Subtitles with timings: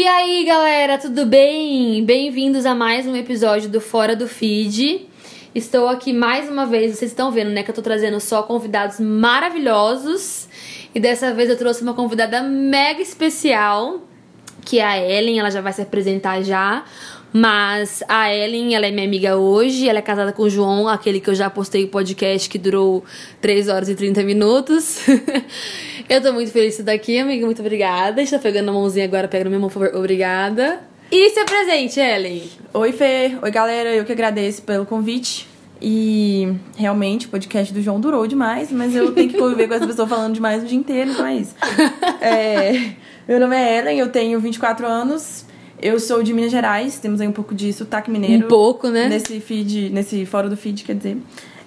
[0.00, 2.02] E aí, galera, tudo bem?
[2.02, 5.06] Bem-vindos a mais um episódio do Fora do Feed.
[5.54, 8.98] Estou aqui mais uma vez, vocês estão vendo, né, que eu tô trazendo só convidados
[8.98, 10.48] maravilhosos.
[10.94, 14.00] E dessa vez eu trouxe uma convidada mega especial,
[14.64, 16.82] que é a Ellen, ela já vai se apresentar já.
[17.32, 21.20] Mas a Ellen, ela é minha amiga hoje, ela é casada com o João, aquele
[21.20, 23.04] que eu já postei o podcast que durou
[23.40, 24.98] 3 horas e 30 minutos.
[26.08, 28.20] eu tô muito feliz de estar aqui, amiga, muito obrigada.
[28.20, 30.80] Está pegando a mãozinha agora, pega na minha mão, por favor, obrigada.
[31.12, 32.42] E se apresente, Ellen.
[32.72, 33.36] Oi, Fê.
[33.42, 33.92] Oi, galera.
[33.94, 35.48] Eu que agradeço pelo convite.
[35.82, 39.86] E realmente o podcast do João durou demais, mas eu tenho que conviver com essa
[39.86, 41.54] pessoa falando demais o dia inteiro, então é isso.
[42.20, 42.92] É,
[43.26, 45.46] meu nome é Ellen, eu tenho 24 anos,
[45.82, 48.46] eu sou de Minas Gerais, temos aí um pouco de sotaque mineiro.
[48.46, 49.08] Um pouco, né?
[49.08, 51.16] Nesse feed, nesse fora do feed, quer dizer.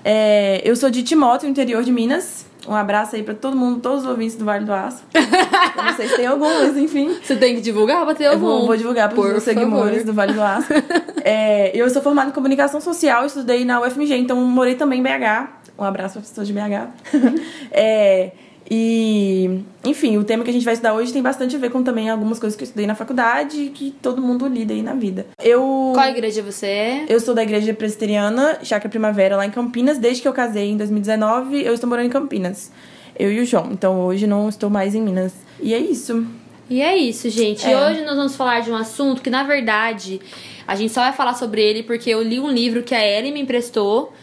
[0.03, 2.45] É, eu sou de Timóteo, interior de Minas.
[2.67, 5.03] Um abraço aí pra todo mundo, todos os ouvintes do Vale do Aço.
[5.13, 7.17] eu não sei se tem algum, mas enfim.
[7.21, 8.45] Você tem que divulgar pra ter algum.
[8.45, 10.05] Eu vou, vou divulgar pros Por seguidores favor.
[10.05, 10.67] do Vale do Aço.
[11.25, 15.47] É, eu sou formada em comunicação social, estudei na UFMG, então morei também em BH.
[15.79, 16.89] Um abraço para pessoas de BH.
[17.71, 18.31] É,
[18.69, 21.83] e, enfim, o tema que a gente vai estudar hoje tem bastante a ver com
[21.83, 24.93] também algumas coisas que eu estudei na faculdade e que todo mundo lida aí na
[24.93, 25.25] vida.
[25.43, 25.91] Eu.
[25.93, 27.05] Qual igreja você é?
[27.09, 29.97] Eu sou da igreja presbiteriana, Chácara Primavera, lá em Campinas.
[29.97, 32.71] Desde que eu casei em 2019, eu estou morando em Campinas.
[33.17, 33.69] Eu e o João.
[33.71, 35.33] Então hoje não estou mais em Minas.
[35.59, 36.25] E é isso.
[36.69, 37.65] E é isso, gente.
[37.69, 37.77] É.
[37.77, 40.21] hoje nós vamos falar de um assunto que, na verdade,
[40.67, 43.31] a gente só vai falar sobre ele porque eu li um livro que a Ellie
[43.31, 44.13] me emprestou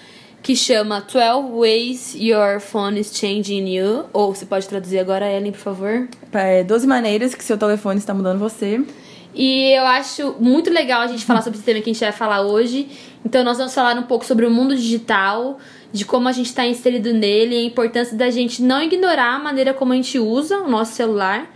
[0.43, 4.07] que chama 12 Ways Your Phone is Changing You.
[4.13, 6.09] Ou você pode traduzir agora, Ellen, por favor?
[6.33, 8.81] É 12 maneiras que seu telefone está mudando você.
[9.35, 12.13] E eu acho muito legal a gente falar sobre esse tema que a gente vai
[12.13, 12.89] falar hoje.
[13.25, 15.59] Então, nós vamos falar um pouco sobre o mundo digital,
[15.93, 19.75] de como a gente está inserido nele, a importância da gente não ignorar a maneira
[19.75, 21.49] como a gente usa o nosso celular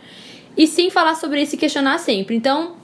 [0.57, 2.37] e sim falar sobre isso e questionar sempre.
[2.37, 2.77] Então,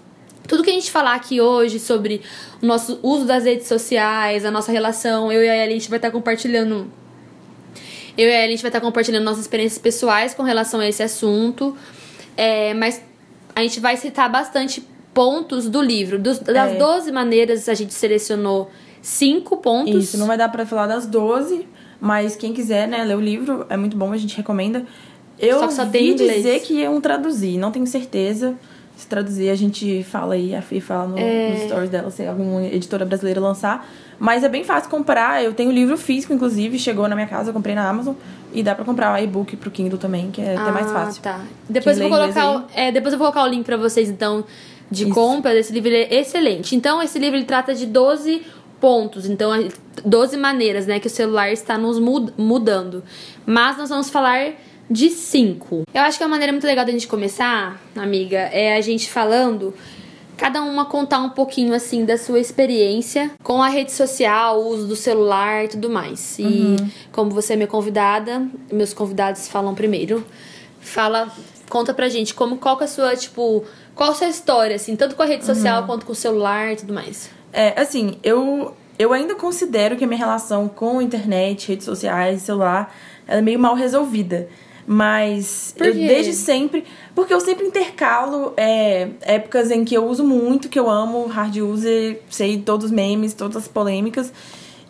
[0.50, 2.22] tudo que a gente falar aqui hoje sobre
[2.60, 5.88] o nosso uso das redes sociais, a nossa relação, eu e a Ellen, a gente
[5.88, 6.90] vai estar compartilhando
[8.18, 10.88] eu e a Ellen, a gente vai estar compartilhando nossas experiências pessoais com relação a
[10.88, 11.76] esse assunto.
[12.36, 13.00] É, mas
[13.54, 14.84] a gente vai citar bastante
[15.14, 16.18] pontos do livro.
[16.18, 16.74] Dos, das É.
[16.74, 20.02] 12 maneiras, a gente selecionou cinco pontos.
[20.02, 21.64] Isso, não vai dar pra falar das 12,
[22.00, 24.84] mas quem quiser, né, ler o livro, é muito bom, a gente recomenda.
[25.38, 28.58] Eu Só que só vi dizer que iam traduzir, não tenho certeza.
[29.00, 31.50] Se traduzir, a gente fala aí, a Fê fala no, É.
[31.54, 33.88] nos stories dela, se alguma editora brasileira lançar.
[34.18, 37.54] Mas é bem fácil comprar, eu tenho livro físico, inclusive, chegou na minha casa, eu
[37.54, 38.14] comprei na Amazon.
[38.52, 41.22] E dá pra comprar o e-book pro Kindle também, que é até mais fácil.
[41.22, 41.40] Tá.
[41.68, 44.44] Depois eu, vou colocar, o- é, depois eu vou colocar o link pra vocês, então,
[44.90, 45.14] de Isso.
[45.14, 45.88] compra desse livro.
[45.88, 46.76] Ele é excelente.
[46.76, 48.42] Então, esse livro ele trata de 12
[48.80, 49.26] pontos.
[49.26, 49.50] Então,
[50.04, 53.02] 12 maneiras, né, que o celular está nos mud- mudando.
[53.46, 54.48] Mas nós vamos falar
[54.90, 55.82] de cinco.
[55.94, 59.72] Eu acho que uma maneira muito legal da gente começar, amiga, é a gente falando
[60.36, 64.88] cada uma contar um pouquinho assim da sua experiência com a rede social, o uso
[64.88, 66.38] do celular e tudo mais.
[66.38, 66.76] E
[67.12, 70.24] como você é minha convidada, meus convidados falam primeiro.
[70.80, 71.30] Fala,
[71.68, 73.62] conta pra gente como qual que é a sua, tipo,
[73.94, 76.76] qual a sua história assim, tanto com a rede social quanto com o celular e
[76.76, 77.30] tudo mais.
[77.52, 82.94] É, assim, eu, eu ainda considero que a minha relação com internet, redes sociais, celular,
[83.28, 84.48] ela é meio mal resolvida.
[84.92, 86.82] Mas eu desde sempre.
[87.14, 91.58] Porque eu sempre intercalo é, épocas em que eu uso muito, que eu amo, hard
[91.58, 94.32] user, sei todos os memes, todas as polêmicas.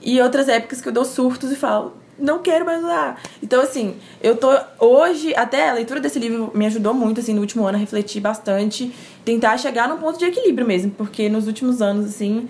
[0.00, 3.21] E outras épocas que eu dou surtos e falo, não quero mais usar.
[3.43, 4.49] Então, assim, eu tô.
[4.78, 8.22] Hoje, até a leitura desse livro me ajudou muito, assim, no último ano, a refletir
[8.22, 8.91] bastante,
[9.22, 12.49] tentar chegar num ponto de equilíbrio mesmo, porque nos últimos anos, assim,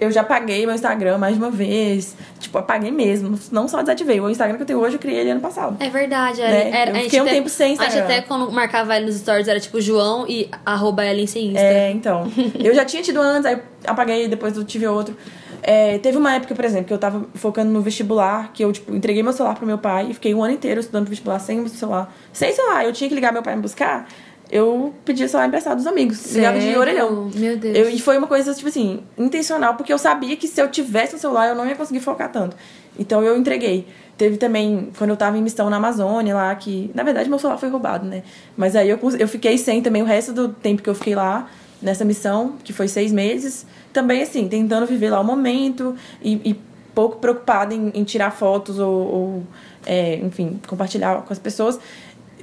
[0.00, 2.16] eu já apaguei meu Instagram mais de uma vez.
[2.38, 3.38] Tipo, apaguei mesmo.
[3.50, 4.20] Não só desativei.
[4.20, 5.76] O Instagram que eu tenho hoje eu criei ele ano passado.
[5.80, 6.60] É verdade, Né?
[6.68, 6.74] Ellen.
[6.80, 8.04] Era, Eu fiquei um até- tempo sem A gente Instagram.
[8.04, 11.60] até quando marcava ele nos stories era tipo João e arroba sem Insta.
[11.60, 12.30] É, então.
[12.58, 15.16] Eu já tinha tido antes, aí apaguei, depois eu tive outro.
[15.62, 18.94] É, teve uma época, por exemplo, que eu tava focando no vestibular, que eu, tipo,
[18.94, 21.58] entreguei meu celular pro meu pai e fiquei um ano inteiro estudando pro vestibular sem
[21.60, 22.14] o celular.
[22.32, 24.06] Sem celular, eu tinha que ligar meu pai me buscar.
[24.50, 26.34] Eu pedia celular emprestado dos amigos.
[26.34, 26.80] Ligava de Sério?
[26.80, 27.30] orelhão.
[27.34, 27.76] Meu Deus.
[27.76, 31.14] Eu, e foi uma coisa, tipo assim, intencional, porque eu sabia que se eu tivesse
[31.16, 32.56] um celular, eu não ia conseguir focar tanto.
[32.98, 33.86] Então eu entreguei.
[34.16, 36.90] Teve também, quando eu tava em missão na Amazônia lá, que.
[36.94, 38.22] Na verdade, meu celular foi roubado, né?
[38.56, 41.48] Mas aí eu, eu fiquei sem também o resto do tempo que eu fiquei lá,
[41.80, 43.66] nessa missão, que foi seis meses.
[43.92, 46.60] Também, assim, tentando viver lá o momento e, e
[46.94, 49.42] pouco preocupada em, em tirar fotos ou, ou,
[49.86, 51.78] é, enfim, compartilhar com as pessoas.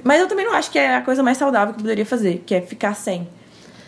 [0.04, 2.54] Mas eu também não acho que é a coisa mais saudável que poderia fazer, que
[2.54, 3.28] é ficar sem.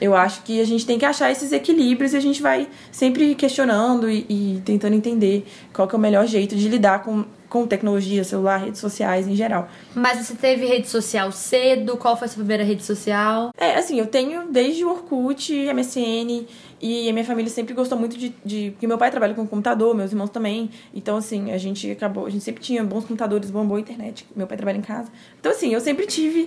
[0.01, 3.35] Eu acho que a gente tem que achar esses equilíbrios e a gente vai sempre
[3.35, 8.23] questionando e, e tentando entender qual é o melhor jeito de lidar com, com tecnologia,
[8.23, 9.69] celular, redes sociais em geral.
[9.97, 11.97] Mas você teve rede social cedo?
[11.97, 13.51] Qual foi a sua primeira rede social?
[13.59, 16.47] É, assim, eu tenho desde o Orkut, MSN,
[16.81, 18.71] e a minha família sempre gostou muito de, de.
[18.73, 20.71] Porque meu pai trabalha com computador, meus irmãos também.
[20.95, 22.27] Então, assim, a gente acabou.
[22.27, 24.27] A gente sempre tinha bons computadores, boa, boa internet.
[24.35, 25.11] Meu pai trabalha em casa.
[25.41, 26.47] Então, assim, eu sempre tive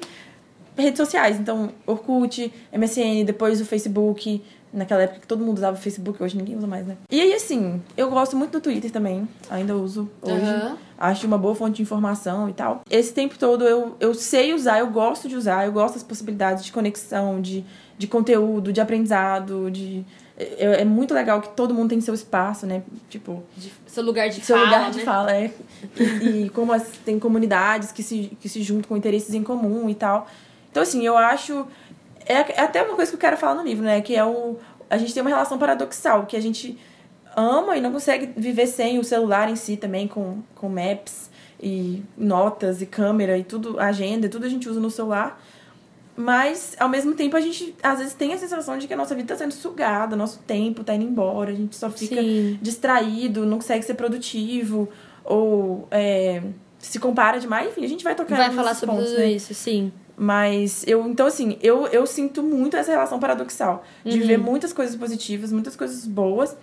[0.77, 1.39] redes sociais.
[1.39, 4.41] Então, Orkut, MSN, depois o Facebook.
[4.73, 6.95] Naquela época que todo mundo usava o Facebook, hoje ninguém usa mais, né?
[7.09, 9.27] E aí, assim, eu gosto muito do Twitter também.
[9.49, 10.45] Ainda uso hoje.
[10.45, 10.77] Uhum.
[10.97, 12.79] Acho uma boa fonte de informação e tal.
[12.89, 16.63] Esse tempo todo eu, eu sei usar, eu gosto de usar, eu gosto das possibilidades
[16.63, 17.65] de conexão, de,
[17.97, 20.05] de conteúdo, de aprendizado, de.
[20.57, 22.83] É, é muito legal que todo mundo tem seu espaço, né?
[23.09, 23.43] Tipo.
[23.55, 24.65] De, seu lugar de seu fala.
[24.65, 25.03] lugar de né?
[25.03, 25.51] fala, é.
[25.99, 29.89] E, e como as, tem comunidades que se, que se juntam com interesses em comum
[29.89, 30.27] e tal.
[30.69, 31.67] Então, assim, eu acho.
[32.25, 34.01] É, é até uma coisa que eu quero falar no livro, né?
[34.01, 34.57] Que é o.
[34.89, 36.77] A gente tem uma relação paradoxal, que a gente
[37.35, 41.29] ama e não consegue viver sem o celular em si também, com, com maps
[41.61, 45.41] e notas e câmera e tudo, agenda, tudo a gente usa no celular.
[46.21, 49.15] Mas, ao mesmo tempo, a gente às vezes tem a sensação de que a nossa
[49.15, 52.59] vida está sendo sugada, nosso tempo está indo embora, a gente só fica Sim.
[52.61, 54.87] distraído, não consegue ser produtivo,
[55.25, 56.43] ou é,
[56.79, 59.31] se compara demais, enfim, a gente vai tocar Vai falar sobre pontos, tudo né?
[59.31, 59.91] isso, sim.
[60.15, 64.27] Mas eu, então assim, eu, eu sinto muito essa relação paradoxal de Uhum.
[64.27, 66.55] ver muitas coisas positivas, muitas coisas boas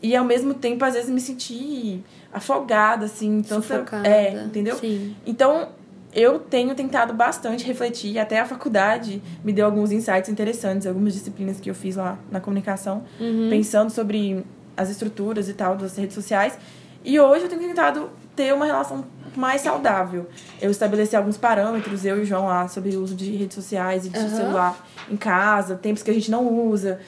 [0.00, 4.06] e ao mesmo tempo às vezes me sentir afogada assim, tanta, Sufocada.
[4.08, 4.76] é, entendeu?
[4.76, 5.16] Sim.
[5.26, 5.70] Então,
[6.14, 11.58] eu tenho tentado bastante refletir, até a faculdade me deu alguns insights interessantes, algumas disciplinas
[11.60, 13.48] que eu fiz lá na comunicação, Uhum.
[13.50, 14.44] pensando sobre
[14.76, 16.56] as estruturas e tal das redes sociais.
[17.04, 19.04] E hoje eu tenho tentado ter uma relação
[19.36, 20.26] mais saudável.
[20.60, 24.06] Eu estabeleci alguns parâmetros, eu e o João lá, sobre o uso de redes sociais
[24.06, 24.28] e de Aham.
[24.30, 27.00] celular em casa, tempos que a gente não usa.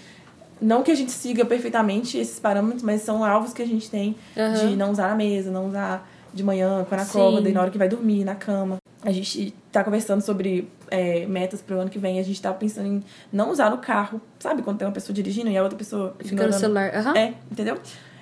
[0.60, 4.16] Não que a gente siga perfeitamente esses parâmetros, mas são alvos que a gente tem
[4.36, 4.52] Aham.
[4.70, 7.78] de não usar na mesa, não usar de manhã, quando acorda, e na hora que
[7.78, 8.76] vai dormir, na cama.
[9.02, 12.19] A gente tá conversando sobre é, metas pro ano que vem.
[12.19, 14.20] A gente tá pensando em não usar no carro.
[14.38, 16.94] Sabe quando tem uma pessoa dirigindo e a outra pessoa Fica no celular.
[16.94, 17.16] Aham.
[17.16, 17.78] É, entendeu?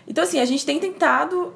[0.06, 1.54] Então, assim, a gente tem tentado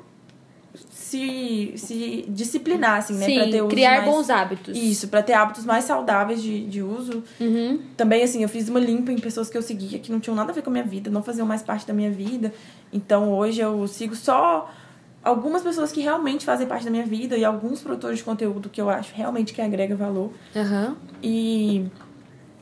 [0.90, 3.26] se, se disciplinar, assim, né?
[3.26, 4.04] pra ter Sim, criar mais...
[4.04, 4.76] bons hábitos.
[4.76, 7.22] Isso, pra ter hábitos mais saudáveis de, de uso.
[7.40, 7.80] Uhum.
[7.96, 10.52] Também, assim, eu fiz uma limpa em pessoas que eu seguia que não tinham nada
[10.52, 12.52] a ver com a minha vida, não faziam mais parte da minha vida.
[12.92, 14.70] Então, hoje eu sigo só
[15.28, 18.80] algumas pessoas que realmente fazem parte da minha vida e alguns produtores de conteúdo que
[18.80, 20.30] eu acho realmente que agrega valor.
[20.56, 20.96] Aham.
[21.22, 21.86] E.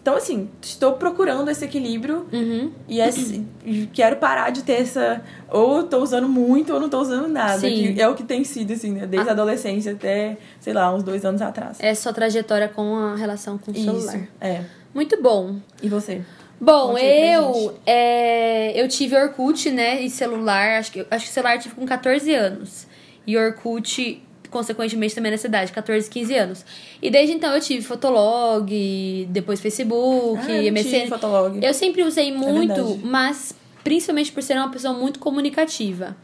[0.03, 2.71] Então, assim, estou procurando esse equilíbrio Uhum.
[2.89, 5.21] e, esse- e quero parar de ter essa.
[5.51, 7.59] Ou tô usando muito ou não tô usando nada.
[7.59, 7.93] Sim.
[7.93, 9.05] Que é o que tem sido, assim, né?
[9.05, 11.79] Desde a adolescência até, sei lá, uns dois anos atrás.
[11.81, 14.17] É sua trajetória com a relação com o celular.
[14.17, 14.29] Isso.
[14.41, 14.63] É.
[14.95, 15.57] Muito bom.
[15.83, 16.23] E você?
[16.61, 21.57] Bom, Conte eu é, eu tive Orkut, né, e celular, acho que acho que celular
[21.57, 22.87] eu tive com 14 anos.
[23.27, 26.65] E Orkut consequentemente também nessa idade, 14, 15 anos.
[27.03, 31.09] E desde então eu tive Fotolog, depois Facebook, Ah, eu MSN.
[31.09, 31.59] Fotolog.
[31.63, 33.01] Eu sempre usei muito, verdade.
[33.05, 33.55] mas
[33.85, 36.17] principalmente por ser uma pessoa muito comunicativa.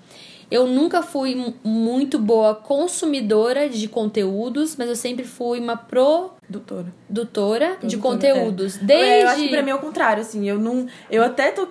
[0.53, 6.93] Eu nunca fui mu- muito boa consumidora de conteúdos, mas eu sempre fui uma produtora
[7.09, 7.77] Doutora.
[7.83, 8.77] de Produtora, conteúdos.
[8.77, 8.85] é.
[8.85, 10.47] Desde É, eu acho que pra mim é o contrário, assim.
[10.49, 10.87] Eu não.
[11.11, 11.69] Eu até tô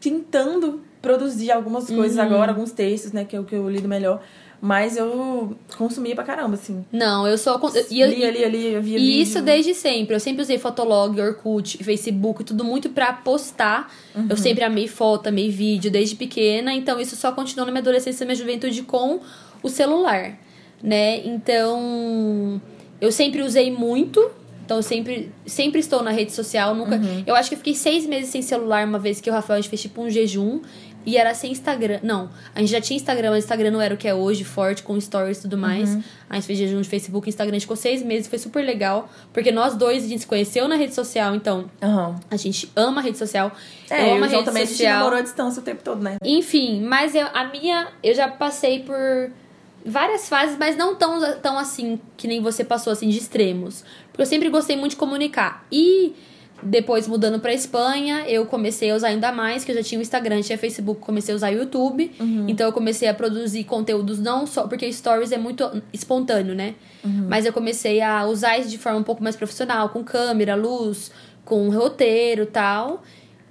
[0.00, 2.24] tentando produzir algumas coisas Uhum.
[2.24, 3.24] agora, alguns textos, né?
[3.24, 4.20] Que é o que eu lido melhor.
[4.60, 6.84] Mas eu consumia pra caramba, assim.
[6.90, 7.60] Não, eu sou.
[7.90, 9.22] E, eu- li, ali, ali, eu via e vídeo.
[9.22, 10.16] isso desde sempre.
[10.16, 13.92] Eu sempre usei Fotolog, Orkut, Facebook, tudo muito pra postar.
[14.14, 14.26] Uhum.
[14.30, 16.72] Eu sempre amei foto, amei vídeo desde pequena.
[16.72, 19.20] Então isso só continuou na minha adolescência e na minha juventude com
[19.62, 20.38] o celular,
[20.82, 21.18] né?
[21.26, 22.60] Então
[23.00, 24.30] eu sempre usei muito.
[24.64, 26.74] Então eu sempre, sempre estou na rede social.
[26.74, 26.96] Nunca.
[26.96, 27.22] Uhum.
[27.24, 29.60] Eu acho que eu fiquei seis meses sem celular uma vez que o Rafael a
[29.60, 30.60] gente fez tipo um jejum.
[31.06, 32.00] E era sem Instagram.
[32.02, 34.42] Não, a gente já tinha Instagram, mas o Instagram não era o que é hoje,
[34.42, 35.94] forte, com stories e tudo mais.
[35.94, 36.02] Uhum.
[36.28, 38.64] A gente fez jejum de Facebook e Instagram, a gente ficou seis meses, foi super
[38.64, 39.08] legal.
[39.32, 42.18] Porque nós dois, a gente se conheceu na rede social, então Aham.
[42.28, 43.52] a gente ama a rede social.
[43.88, 44.98] É, eu eu amo a rede também a gente social.
[44.98, 46.16] namorou à distância o tempo todo, né?
[46.24, 47.88] Enfim, mas eu, a minha.
[48.02, 49.30] Eu já passei por
[49.84, 53.84] várias fases, mas não tão, tão assim que nem você passou, assim, de extremos.
[54.08, 55.64] Porque eu sempre gostei muito de comunicar.
[55.70, 56.14] E
[56.62, 60.02] depois, mudando pra Espanha, eu comecei a usar ainda mais, que eu já tinha o
[60.02, 62.10] Instagram, tinha Facebook, comecei a usar o YouTube.
[62.48, 64.66] Então eu comecei a produzir conteúdos não só.
[64.66, 66.74] Porque stories é muito espontâneo, né?
[67.28, 71.12] Mas eu comecei a usar isso de forma um pouco mais profissional, com câmera, luz,
[71.44, 73.02] com roteiro e tal.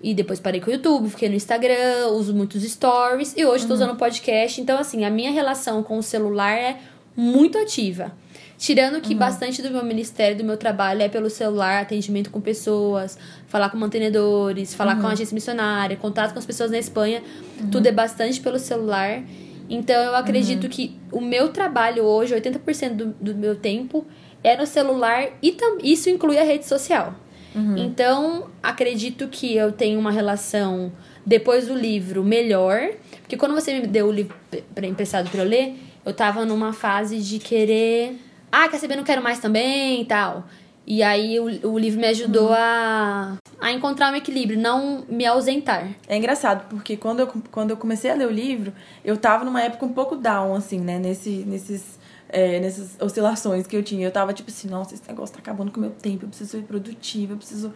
[0.02, 3.34] E depois parei com o YouTube, fiquei no Instagram, uso muitos stories.
[3.38, 4.60] E hoje tô usando podcast.
[4.60, 6.78] Então, assim, a minha relação com o celular é
[7.16, 8.12] muito ativa.
[8.58, 9.20] Tirando que uhum.
[9.20, 13.78] bastante do meu ministério, do meu trabalho é pelo celular, atendimento com pessoas, falar com
[13.78, 15.02] mantenedores, falar uhum.
[15.02, 17.22] com a agência missionária, contato com as pessoas na Espanha,
[17.60, 17.70] uhum.
[17.70, 19.22] tudo é bastante pelo celular.
[19.70, 20.70] Então eu acredito uhum.
[20.70, 24.06] que o meu trabalho hoje, 80% do, do meu tempo,
[24.44, 27.16] é no celular e tam, isso inclui a rede social.
[27.54, 27.78] Uhum.
[27.78, 30.92] Então, acredito que eu tenho uma relação
[31.26, 32.90] depois do livro melhor,
[33.22, 34.36] porque quando você me deu o livro
[34.84, 38.16] emprestado para eu ler, eu tava numa fase de querer
[38.64, 40.46] ah, quer saber, não quero mais também e tal.
[40.88, 42.54] E aí o, o livro me ajudou uhum.
[42.54, 45.90] a, a encontrar um equilíbrio, não me ausentar.
[46.08, 48.72] É engraçado, porque quando eu, quando eu comecei a ler o livro,
[49.04, 51.00] eu tava numa época um pouco down, assim, né?
[51.00, 54.06] Nesse, nesses, é, nessas oscilações que eu tinha.
[54.06, 56.52] Eu tava tipo assim, nossa, esse negócio tá acabando com o meu tempo, eu preciso
[56.52, 57.74] ser produtiva, eu preciso,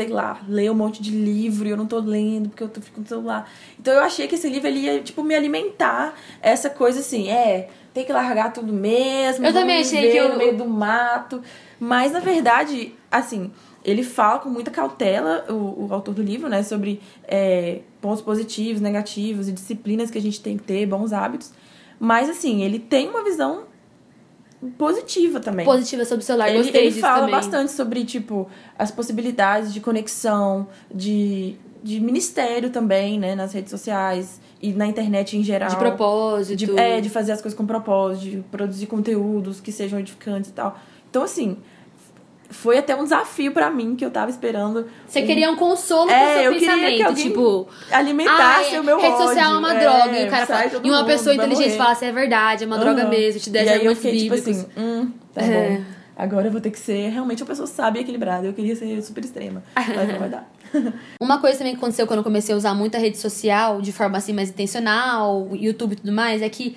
[0.00, 2.80] sei lá, ler um monte de livro e eu não tô lendo porque eu tô
[2.80, 3.50] ficando no celular.
[3.78, 7.68] Então eu achei que esse livro ele ia, tipo, me alimentar essa coisa assim, é
[7.92, 9.44] tem que largar tudo mesmo.
[9.44, 10.30] Eu também achei que eu...
[10.30, 11.42] no meio do mato.
[11.78, 13.50] Mas na verdade, assim,
[13.84, 18.80] ele fala com muita cautela, o, o autor do livro, né, sobre é, pontos positivos,
[18.80, 21.52] negativos e disciplinas que a gente tem que ter, bons hábitos.
[21.98, 23.64] Mas assim, ele tem uma visão
[24.76, 25.64] positiva também.
[25.64, 26.48] Positiva sobre o celular.
[26.48, 27.34] Ele, Gostei ele fala também.
[27.34, 28.48] bastante sobre, tipo,
[28.78, 35.36] as possibilidades de conexão, de, de ministério também, né, nas redes sociais e na internet
[35.36, 35.70] em geral.
[35.70, 36.56] De propósito.
[36.56, 40.52] De, é, de fazer as coisas com propósito, de produzir conteúdos que sejam edificantes e
[40.52, 40.78] tal.
[41.08, 41.56] Então, assim,
[42.50, 44.86] foi até um desafio para mim que eu tava esperando.
[45.06, 45.26] Você um...
[45.26, 49.14] queria um consolo é, pro seu eu pensamento, que tipo, alimentasse ah, o meu rede
[49.14, 49.28] ódio.
[49.28, 52.06] social é uma é, droga, e o cara fala, e uma pessoa inteligente fala assim,
[52.06, 52.82] é verdade, é uma uhum.
[52.82, 54.44] droga mesmo, te der argumentos fiquei, bíblicos.
[54.44, 55.70] Tipo assim, hum, tá é.
[55.70, 55.84] bom.
[56.16, 58.46] Agora eu vou ter que ser realmente uma pessoa sábia e equilibrada.
[58.46, 60.52] Eu queria ser super extrema, mas não vai dar.
[61.18, 64.18] Uma coisa também que aconteceu quando eu comecei a usar muita rede social de forma
[64.18, 66.76] assim mais intencional, YouTube e tudo mais, é que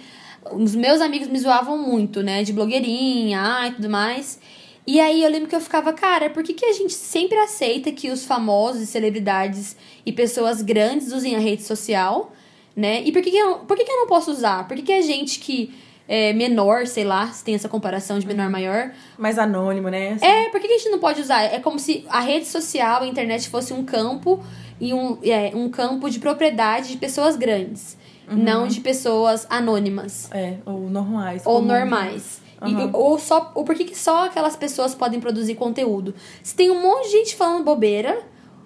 [0.51, 2.41] os meus amigos me zoavam muito, né?
[2.41, 4.39] De blogueirinha e tudo mais.
[4.85, 7.91] E aí eu lembro que eu ficava, cara, por que, que a gente sempre aceita
[7.91, 12.33] que os famosos, celebridades e pessoas grandes usem a rede social,
[12.75, 13.01] né?
[13.03, 14.67] E por que, que, eu, por que, que eu não posso usar?
[14.67, 15.73] Por que, que a gente que
[16.07, 18.91] é, menor, sei lá, se tem essa comparação de menor maior.
[19.17, 20.13] Mais anônimo, né?
[20.13, 20.25] Assim.
[20.25, 21.41] É, por que a gente não pode usar?
[21.41, 24.43] É como se a rede social, a internet fosse um campo
[24.79, 27.97] e um, é, um campo de propriedade de pessoas grandes.
[28.29, 28.37] Uhum.
[28.37, 30.29] Não de pessoas anônimas.
[30.31, 31.43] É, ou normais.
[31.45, 32.42] Ou normais.
[32.63, 32.89] Uhum.
[32.93, 33.51] Ou só.
[33.55, 36.13] Ou por que, que só aquelas pessoas podem produzir conteúdo?
[36.41, 38.21] Se tem um monte de gente falando bobeira,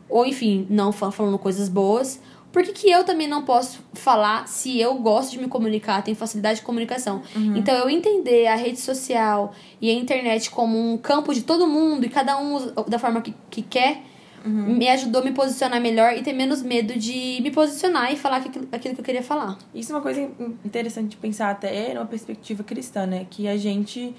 [0.10, 2.20] ou enfim, não falando coisas boas,
[2.52, 6.16] por que, que eu também não posso falar se eu gosto de me comunicar, tenho
[6.16, 7.22] facilidade de comunicação?
[7.36, 7.58] Uhum.
[7.58, 12.06] Então, eu entender a rede social e a internet como um campo de todo mundo
[12.06, 14.02] e cada um da forma que, que quer,
[14.48, 14.78] uhum.
[14.78, 18.38] me ajudou a me posicionar melhor e ter menos medo de me posicionar e falar
[18.38, 19.58] aquilo, aquilo que eu queria falar.
[19.74, 20.22] Isso é uma coisa
[20.64, 23.28] interessante de pensar até numa perspectiva cristã, né?
[23.30, 24.16] Que a gente,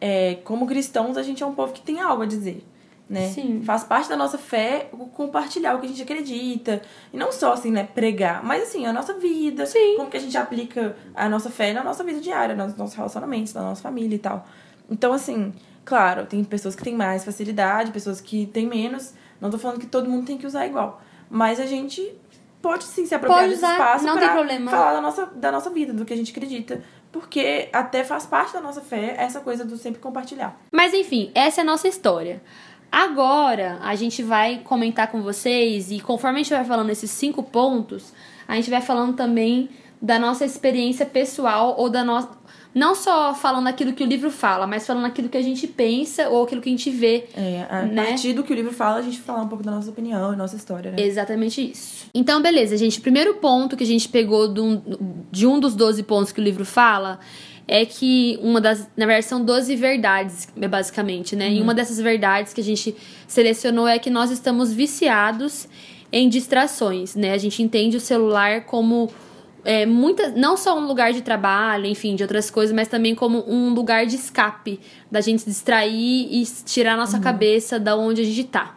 [0.00, 2.64] é, como cristãos, a gente é um povo que tem algo a dizer
[3.12, 3.28] né?
[3.28, 3.62] Sim.
[3.62, 6.80] Faz parte da nossa fé compartilhar o que a gente acredita.
[7.12, 9.66] E não só, assim, né, pregar, mas, assim, a nossa vida.
[9.66, 9.96] Sim.
[9.98, 13.52] Como que a gente aplica a nossa fé na nossa vida diária, nos nossos relacionamentos,
[13.52, 14.46] na nossa família e tal.
[14.90, 15.52] Então, assim,
[15.84, 19.12] claro, tem pessoas que têm mais facilidade, pessoas que têm menos.
[19.42, 21.02] Não tô falando que todo mundo tem que usar igual.
[21.28, 22.14] Mas a gente
[22.62, 24.70] pode sim se apropriar pode desse espaço não pra tem problema.
[24.70, 26.80] falar da nossa, da nossa vida, do que a gente acredita.
[27.10, 30.56] Porque até faz parte da nossa fé essa coisa do sempre compartilhar.
[30.72, 32.40] Mas enfim, essa é a nossa história.
[32.90, 37.42] Agora, a gente vai comentar com vocês e conforme a gente vai falando esses cinco
[37.42, 38.12] pontos,
[38.46, 39.70] a gente vai falando também
[40.00, 42.28] da nossa experiência pessoal ou da nossa.
[42.74, 46.28] Não só falando aquilo que o livro fala, mas falando aquilo que a gente pensa
[46.30, 47.26] ou aquilo que a gente vê.
[47.36, 48.06] É, a né?
[48.06, 50.32] partir do que o livro fala, a gente vai falar um pouco da nossa opinião
[50.32, 50.96] e nossa história, né?
[51.00, 52.06] Exatamente isso.
[52.14, 52.98] Então, beleza, gente.
[52.98, 54.82] O primeiro ponto que a gente pegou de um,
[55.30, 57.20] de um dos 12 pontos que o livro fala
[57.68, 58.88] é que uma das.
[58.96, 61.48] Na verdade, são 12 verdades, basicamente, né?
[61.48, 61.54] Uhum.
[61.54, 62.94] E uma dessas verdades que a gente
[63.26, 65.68] selecionou é que nós estamos viciados
[66.10, 67.32] em distrações, né?
[67.32, 69.10] A gente entende o celular como.
[69.64, 73.44] É, muita, não só um lugar de trabalho, enfim, de outras coisas, mas também como
[73.48, 77.22] um lugar de escape, da gente se distrair e tirar a nossa uhum.
[77.22, 78.76] cabeça da onde a gente tá.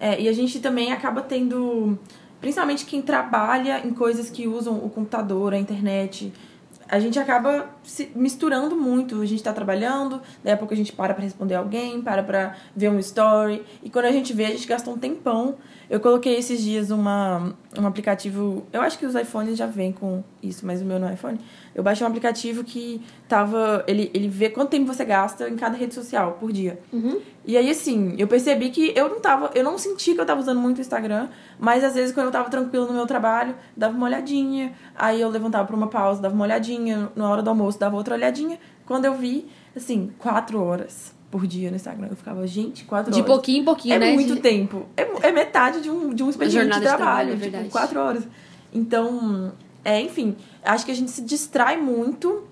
[0.00, 1.98] É, e a gente também acaba tendo,
[2.40, 6.32] principalmente quem trabalha em coisas que usam o computador, a internet,
[6.88, 9.20] a gente acaba se misturando muito.
[9.20, 12.56] A gente tá trabalhando, daí a pouco a gente para pra responder alguém, para pra
[12.74, 13.62] ver um story.
[13.82, 15.56] E quando a gente vê, a gente gasta um tempão.
[15.88, 18.66] Eu coloquei esses dias uma, um aplicativo.
[18.72, 21.38] Eu acho que os iPhones já vêm com isso, mas o meu não é iPhone.
[21.72, 23.84] Eu baixei um aplicativo que tava.
[23.86, 26.80] Ele, ele vê quanto tempo você gasta em cada rede social por dia.
[26.92, 27.20] Uhum.
[27.44, 29.52] E aí, assim, eu percebi que eu não tava.
[29.54, 31.28] Eu não senti que eu tava usando muito o Instagram,
[31.58, 34.72] mas às vezes quando eu tava tranquilo no meu trabalho, dava uma olhadinha.
[34.96, 37.10] Aí eu levantava pra uma pausa, dava uma olhadinha.
[37.14, 38.58] Na hora do almoço, dava outra olhadinha.
[38.84, 42.08] Quando eu vi, assim, quatro horas por dia no Instagram.
[42.10, 43.26] Eu ficava, gente, quatro De horas.
[43.32, 44.12] pouquinho em pouquinho, é né?
[44.12, 44.86] muito De- tempo.
[44.96, 47.30] É, é metade de um, de um expediente de de trabalho.
[47.36, 48.26] trabalho, é tipo, quatro horas.
[48.72, 49.52] Então,
[49.84, 52.44] é, enfim, acho que a gente se distrai muito.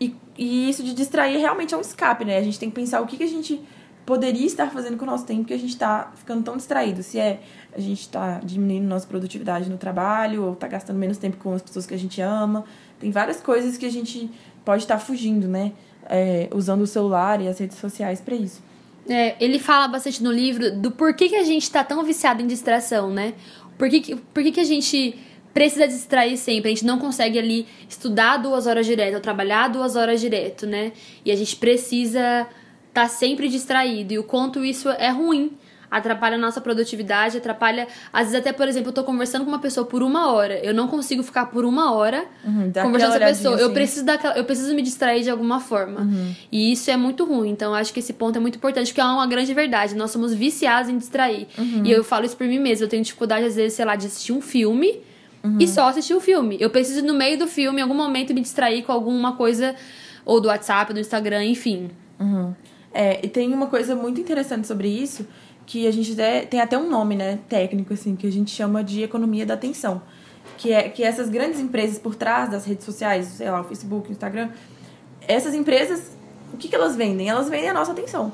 [0.00, 2.38] E, e isso de distrair realmente é um escape, né?
[2.38, 3.60] A gente tem que pensar o que, que a gente
[4.04, 7.02] poderia estar fazendo com o nosso tempo que a gente tá ficando tão distraído.
[7.04, 7.40] Se é
[7.74, 11.62] a gente tá diminuindo nossa produtividade no trabalho, ou tá gastando menos tempo com as
[11.62, 12.64] pessoas que a gente ama.
[13.02, 14.30] Tem várias coisas que a gente
[14.64, 15.72] pode estar fugindo, né?
[16.08, 18.62] É, usando o celular e as redes sociais para isso.
[19.08, 22.46] É, ele fala bastante no livro do porquê que a gente tá tão viciado em
[22.46, 23.34] distração, né?
[23.76, 25.18] Por que, por que, que a gente
[25.52, 26.70] precisa distrair sempre?
[26.70, 30.92] A gente não consegue ali estudar duas horas direto, ou trabalhar duas horas direto, né?
[31.24, 32.46] E a gente precisa
[32.88, 34.12] estar sempre distraído.
[34.12, 35.50] E o quanto isso é ruim.
[35.92, 37.86] Atrapalha a nossa produtividade, atrapalha.
[38.12, 40.58] Às vezes, até, por exemplo, eu tô conversando com uma pessoa por uma hora.
[40.64, 43.18] Eu não consigo ficar por uma hora Uhum, conversando com essa pessoa.
[43.50, 43.74] olhadinha, Eu assim.
[43.74, 46.08] preciso daquela, eu preciso me distrair de alguma forma.
[46.50, 47.50] E isso é muito ruim.
[47.50, 49.94] Então, eu acho que esse ponto é muito importante, porque é uma grande verdade.
[49.94, 51.46] Nós somos viciados em distrair.
[51.84, 52.86] E eu falo isso por mim mesma.
[52.86, 55.00] Eu tenho dificuldade, às vezes, sei lá, de assistir um filme
[55.60, 56.56] e só assistir o filme.
[56.60, 59.74] Eu preciso, no meio do filme, em algum momento, me distrair com alguma coisa,
[60.24, 61.90] ou do WhatsApp, do Instagram, enfim.
[62.20, 62.54] Uhum.
[62.94, 65.26] É, e tem uma coisa muito interessante sobre isso,
[65.66, 66.14] que a gente
[66.50, 70.02] tem até um nome, né, técnico, assim, que a gente chama de economia da atenção.
[70.58, 74.08] Que é que essas grandes empresas por trás das redes sociais, sei lá, o Facebook,
[74.08, 74.50] o Instagram,
[75.26, 76.16] essas empresas,
[76.52, 77.28] o que, que elas vendem?
[77.28, 78.32] Elas vendem a nossa atenção.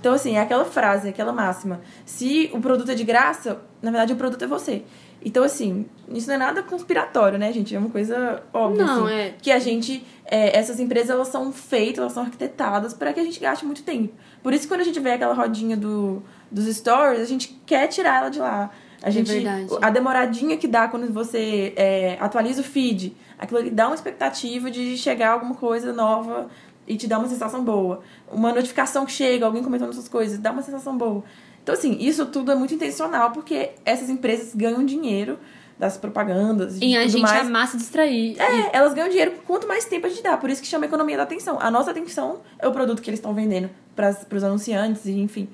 [0.00, 1.80] Então, assim, é aquela frase, aquela máxima.
[2.06, 4.84] Se o produto é de graça, na verdade o produto é você.
[5.24, 7.74] Então, assim, isso não é nada conspiratório, né, gente?
[7.74, 8.84] É uma coisa óbvia.
[8.84, 9.34] Não, assim, é.
[9.40, 10.04] Que a gente.
[10.24, 13.82] é, essas empresas, elas são feitas, elas são arquitetadas para que a gente gaste muito
[13.82, 14.14] tempo.
[14.42, 18.20] Por isso, quando a gente vê aquela rodinha do, dos stories, a gente quer tirar
[18.20, 18.70] ela de lá.
[19.02, 19.68] A gente, verdade.
[19.80, 24.70] a demoradinha que dá quando você é, atualiza o feed, aquilo ali dá uma expectativa
[24.70, 26.48] de chegar alguma coisa nova
[26.86, 28.00] e te dá uma sensação boa.
[28.30, 31.22] Uma notificação que chega, alguém comentando essas coisas, dá uma sensação boa.
[31.68, 35.38] Então, assim, isso tudo é muito intencional porque essas empresas ganham dinheiro
[35.78, 37.46] das propagandas e E a gente mais.
[37.46, 38.40] amar se distrair.
[38.40, 40.34] É, elas ganham dinheiro quanto mais tempo a gente dá.
[40.38, 41.58] Por isso que chama economia da atenção.
[41.60, 45.46] A nossa atenção é o produto que eles estão vendendo para os anunciantes e enfim.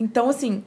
[0.00, 0.64] Então, assim,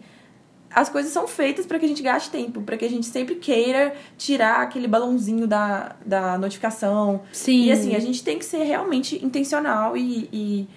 [0.69, 3.33] as coisas são feitas para que a gente gaste tempo, para que a gente sempre
[3.33, 7.23] queira tirar aquele balãozinho da, da notificação.
[7.33, 7.63] Sim.
[7.63, 10.67] E assim, a gente tem que ser realmente intencional e, e,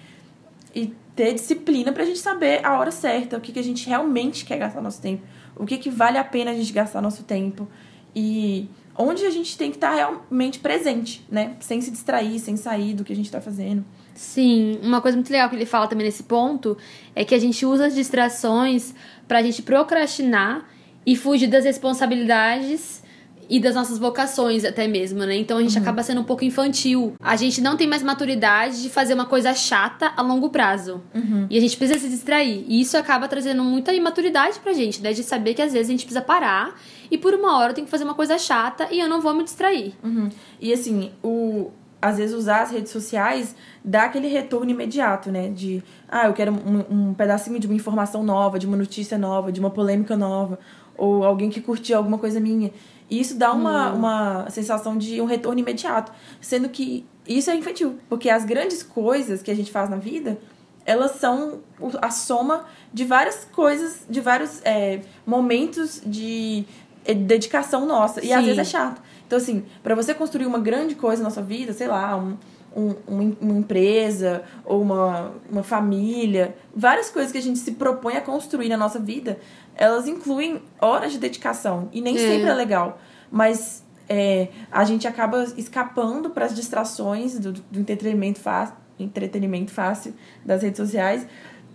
[0.73, 4.45] e ter disciplina pra gente saber a hora certa, o que, que a gente realmente
[4.45, 5.23] quer gastar nosso tempo,
[5.55, 7.67] o que, que vale a pena a gente gastar nosso tempo
[8.15, 11.55] e onde a gente tem que estar realmente presente, né?
[11.59, 13.83] Sem se distrair, sem sair do que a gente tá fazendo.
[14.13, 16.77] Sim, uma coisa muito legal que ele fala também nesse ponto
[17.13, 18.93] é que a gente usa as distrações
[19.27, 20.65] pra gente procrastinar
[21.05, 23.03] e fugir das responsabilidades
[23.49, 25.35] e das nossas vocações até mesmo, né?
[25.35, 27.13] Então a gente acaba sendo um pouco infantil.
[27.19, 31.01] A gente não tem mais maturidade de fazer uma coisa chata a longo prazo.
[31.49, 32.65] E a gente precisa se distrair.
[32.67, 35.13] E isso acaba trazendo muita imaturidade pra gente, né?
[35.13, 36.79] De saber que às vezes a gente precisa parar
[37.09, 39.33] e por uma hora eu tenho que fazer uma coisa chata e eu não vou
[39.33, 39.93] me distrair.
[40.03, 40.29] Uhum.
[40.59, 45.49] E assim, o às vezes usar as redes sociais dá aquele retorno imediato, né?
[45.49, 49.51] De, ah, eu quero um, um pedacinho de uma informação nova, de uma notícia nova,
[49.51, 50.59] de uma polêmica nova,
[50.95, 52.71] ou alguém que curtiu alguma coisa minha.
[53.09, 56.11] E isso dá uma, uma sensação de um retorno imediato.
[56.41, 60.39] Sendo que isso é infantil, porque as grandes coisas que a gente faz na vida,
[60.85, 61.61] elas são
[62.01, 66.65] a soma de várias coisas, de vários é, momentos de
[67.03, 68.23] eh, dedicação nossa.
[68.23, 68.45] E às Sim.
[68.45, 69.01] vezes é chato.
[69.25, 72.37] Então, assim, pra você construir uma grande coisa na sua vida, sei lá, um,
[72.75, 78.15] um- um- uma empresa ou uma, uma família, várias coisas que a gente se propõe
[78.17, 79.39] a construir na nossa vida,
[79.75, 81.89] elas incluem horas de dedicação.
[81.91, 82.19] E nem É.
[82.19, 82.99] sempre é legal.
[83.31, 90.13] Mas é, a gente acaba escapando para as distrações do, do entretenimento, fácil, entretenimento fácil
[90.45, 91.25] das redes sociais.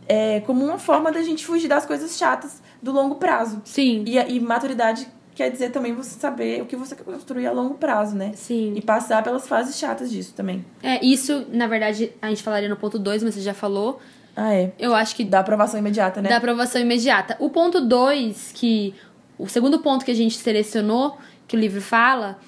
[0.07, 3.61] É, como uma forma da gente fugir das coisas chatas do longo prazo.
[3.65, 4.05] Sim.
[4.07, 5.07] E, e maturidade
[5.41, 8.33] quer dizer também você saber o que você quer construir a longo prazo, né?
[8.35, 8.75] Sim.
[8.77, 10.63] E passar pelas fases chatas disso também.
[10.83, 13.99] É, isso, na verdade, a gente falaria no ponto 2, mas você já falou.
[14.37, 14.71] Ah, é.
[14.79, 16.29] Eu acho que Da aprovação imediata, né?
[16.29, 17.39] da aprovação imediata.
[17.41, 18.95] O ponto 2, que.
[19.39, 21.17] O segundo ponto que a gente selecionou,
[21.49, 22.39] que o livro fala,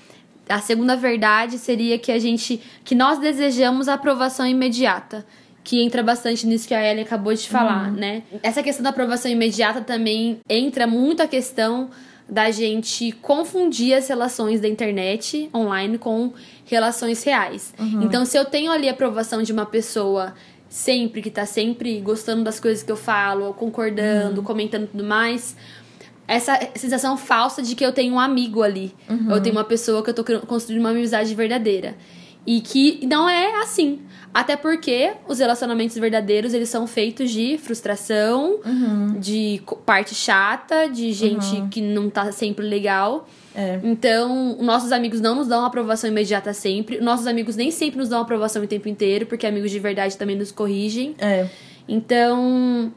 [0.46, 2.60] a segunda verdade seria que a gente.
[2.84, 5.24] que nós desejamos a aprovação imediata.
[5.64, 8.24] Que entra bastante nisso que a Ellen acabou de falar, né?
[8.42, 11.88] Essa questão da aprovação imediata também entra muito a questão
[12.32, 16.32] da gente confundir as relações da internet online com
[16.64, 17.74] relações reais.
[18.02, 20.32] Então, se eu tenho ali a aprovação de uma pessoa
[20.66, 24.46] sempre, que tá sempre gostando das coisas que eu falo, ou concordando, Uhum.
[24.46, 25.54] comentando tudo mais,
[26.26, 28.94] essa sensação falsa de que eu tenho um amigo ali.
[29.10, 29.32] Uhum.
[29.32, 31.94] Eu tenho uma pessoa que eu tô construindo uma amizade verdadeira.
[32.46, 34.00] E que não é assim.
[34.34, 39.20] Até porque os relacionamentos verdadeiros, eles são feitos de frustração, Uhum.
[39.20, 43.28] de parte chata, de gente que não tá sempre legal.
[43.54, 43.78] É.
[43.84, 46.98] Então, nossos amigos não nos dão aprovação imediata sempre.
[46.98, 50.34] Nossos amigos nem sempre nos dão aprovação o tempo inteiro, porque amigos de verdade também
[50.34, 51.14] nos corrigem.
[51.18, 51.46] É.
[51.86, 52.90] Então,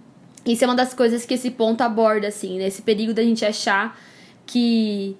[0.45, 2.67] isso é uma das coisas que esse ponto aborda, assim, né?
[2.67, 3.99] Esse perigo da gente achar
[4.45, 5.17] que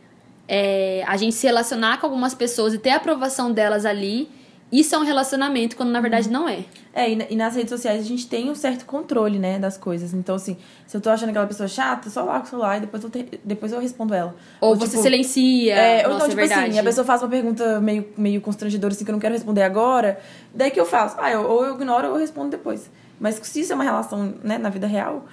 [0.48, 4.30] é, a gente se relacionar com algumas pessoas e ter a aprovação delas ali,
[4.72, 6.60] isso é um relacionamento, quando na verdade não é.
[6.94, 10.14] É, e, e nas redes sociais a gente tem um certo controle, né, das coisas.
[10.14, 13.04] Então, assim, se eu tô achando aquela pessoa chata, só largo o celular e depois
[13.04, 14.36] eu, te- depois eu respondo ela.
[14.62, 15.76] Ou, você tipo, silencia.
[15.76, 16.70] É, ou Nossa, então, tipo é verdade.
[16.70, 19.62] assim, a pessoa faz uma pergunta meio, meio constrangedora, assim, que eu não quero responder
[19.64, 20.20] agora.
[20.54, 21.16] Daí que eu faço?
[21.20, 22.90] Ah, eu, ou eu ignoro ou eu respondo depois.
[23.20, 25.26] Mas se isso é uma relação, né, na vida real,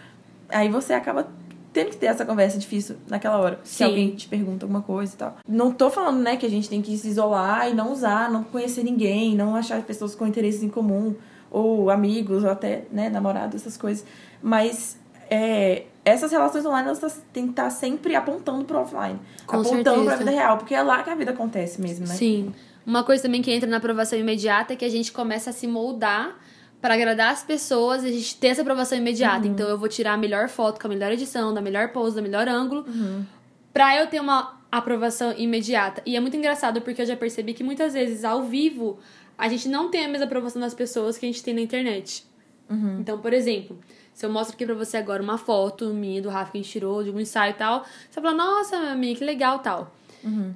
[0.48, 1.26] aí você acaba
[1.72, 3.60] tendo que ter essa conversa difícil naquela hora.
[3.64, 3.84] Se Sim.
[3.84, 5.36] alguém te pergunta alguma coisa e tal.
[5.48, 8.44] Não tô falando, né, que a gente tem que se isolar e não usar, não
[8.44, 11.14] conhecer ninguém, não achar pessoas com interesses em comum,
[11.50, 14.04] ou amigos, ou até, né, namorados, essas coisas.
[14.42, 14.98] Mas
[15.30, 19.18] é, essas relações online, elas tá- têm que estar sempre apontando pro offline.
[19.46, 20.04] Com apontando certeza.
[20.04, 22.14] pra vida real, porque é lá que a vida acontece mesmo, né?
[22.14, 22.52] Sim.
[22.84, 25.66] Uma coisa também que entra na aprovação imediata é que a gente começa a se
[25.66, 26.36] moldar
[26.82, 29.46] para agradar as pessoas e a gente ter essa aprovação imediata.
[29.46, 29.52] Uhum.
[29.52, 32.22] Então eu vou tirar a melhor foto com a melhor edição, da melhor pose, do
[32.22, 33.24] melhor ângulo, Uhum.
[33.72, 36.02] pra eu ter uma aprovação imediata.
[36.04, 38.98] E é muito engraçado porque eu já percebi que muitas vezes ao vivo
[39.38, 42.24] a gente não tem a mesma aprovação das pessoas que a gente tem na internet.
[42.68, 42.98] Uhum.
[43.00, 43.78] Então, por exemplo,
[44.12, 46.70] se eu mostro aqui pra você agora uma foto minha do Rafa que a gente
[46.70, 49.94] tirou, de algum ensaio e tal, você fala, nossa, minha amiga, que legal tal.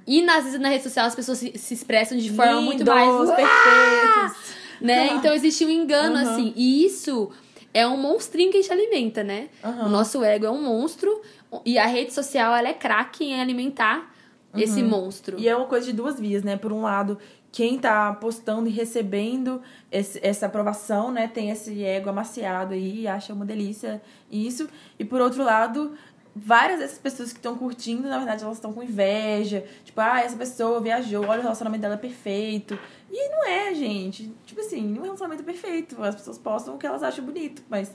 [0.07, 3.09] E às vezes na rede social as pessoas se, se expressam de forma muito mais
[3.29, 4.57] "Uá!" perfeitos.
[4.81, 5.09] Né?
[5.15, 6.23] Então existe um engano Uhum.
[6.33, 6.53] assim.
[6.57, 7.31] E isso
[7.75, 9.49] é um monstrinho que a gente alimenta, né?
[9.65, 9.87] Uhum.
[9.87, 11.21] O nosso ego é um monstro
[11.65, 14.15] e a rede social ela é craque em alimentar
[14.57, 15.39] esse monstro.
[15.39, 16.57] E é uma coisa de duas vias, né?
[16.57, 17.19] Por um lado,
[17.53, 19.61] quem tá postando e recebendo
[19.93, 21.29] esse- essa aprovação, né?
[21.29, 24.67] Tem esse ego amaciado aí, e acha uma delícia isso.
[24.99, 25.93] E por outro lado,
[26.35, 29.63] várias dessas pessoas que estão curtindo, na verdade, elas estão com inveja.
[29.85, 32.79] Tipo, ah, essa pessoa viajou, olha o relacionamento dela é perfeito.
[33.11, 34.33] E não é, gente.
[34.45, 36.03] Tipo assim, não é um relacionamento perfeito.
[36.03, 37.95] As pessoas postam o que elas acham bonito, mas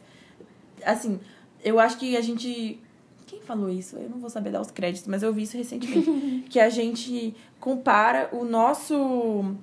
[0.84, 1.19] assim,
[1.63, 2.80] eu acho que a gente.
[3.28, 3.95] Quem falou isso?
[3.95, 6.45] Eu não vou saber dar os créditos, mas eu vi isso recentemente.
[6.50, 9.56] que a gente compara o nosso.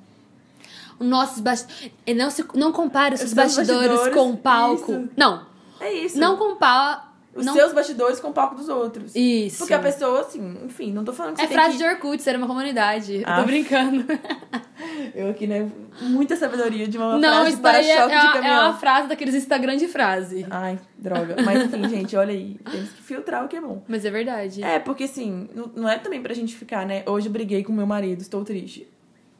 [0.99, 1.93] Os nossos bastidores.
[2.17, 4.93] Não, se, não compare os seus Os seus bastidores, bastidores, com o palco.
[4.93, 5.09] isso.
[5.17, 5.47] Não.
[5.81, 6.19] É isso.
[6.19, 7.08] Não compara.
[7.38, 7.55] Os não...
[7.55, 9.14] seus bastidores com o palco dos outros.
[9.14, 9.59] Isso.
[9.59, 12.37] Porque a pessoa, assim, enfim, não tô falando que É frase tem de Orkut, ser
[12.37, 13.16] uma comunidade.
[13.16, 13.37] Eu Ah.
[13.40, 14.05] tô brincando.
[14.05, 14.18] que...
[15.14, 15.70] Eu aqui, né?
[16.01, 18.33] Muita sabedoria de uma não, frase isso para daí é, choque é, de uma- é
[18.35, 18.70] caminhão.
[18.70, 20.46] uma frase daqueles Instagram de frase.
[20.51, 21.37] Ai, droga.
[21.44, 22.57] Mas enfim, gente, olha aí.
[22.70, 23.83] Temos que filtrar o que é bom.
[23.88, 24.62] Mas é verdade.
[24.62, 27.03] É, porque assim, não- não é também pra gente ficar, né?
[27.07, 28.88] Hoje eu briguei com meu marido, estou triste.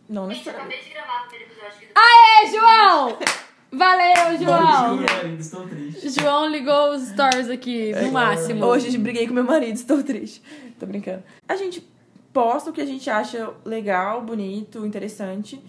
[0.08, 3.18] Não Gente, eu acabei de gravar o primeiro episódio Aê, João!
[3.70, 4.96] Valeu, João!
[4.96, 6.09] Bom dia, ainda estou triste.
[6.09, 8.64] João ligou os stories aqui, no máximo.
[8.64, 10.42] Hoje eu briguei com meu marido, estou triste.
[10.81, 11.22] Tô brincando.
[11.46, 11.87] A gente
[12.33, 15.62] posta o que a gente acha legal, bonito, interessante,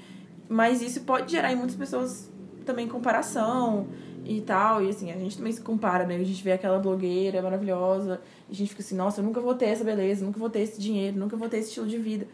[0.48, 2.32] mas isso pode gerar em muitas pessoas
[2.66, 3.88] também comparação
[4.24, 4.82] e tal.
[4.82, 6.16] E assim, a gente também se compara, né?
[6.16, 9.56] A gente vê aquela blogueira maravilhosa, e a gente fica assim, nossa, eu nunca vou
[9.56, 12.26] ter essa beleza, nunca vou ter esse dinheiro, nunca vou ter esse estilo de vida.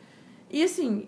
[0.52, 1.08] E assim,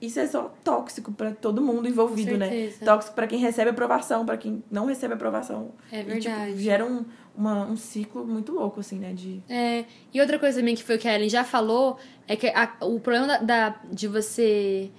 [0.00, 2.70] isso é só tóxico pra todo mundo envolvido, né?
[2.84, 5.72] Tóxico pra quem recebe aprovação, pra quem não recebe aprovação.
[5.90, 6.62] É E, tipo, verdade.
[6.62, 7.04] gera um,
[7.36, 9.12] uma, um ciclo muito louco, assim, né?
[9.12, 9.42] De...
[9.48, 9.84] É,
[10.14, 12.76] e outra coisa também que foi o que a Ellen já falou é que a-
[12.82, 14.90] o problema da, da- de você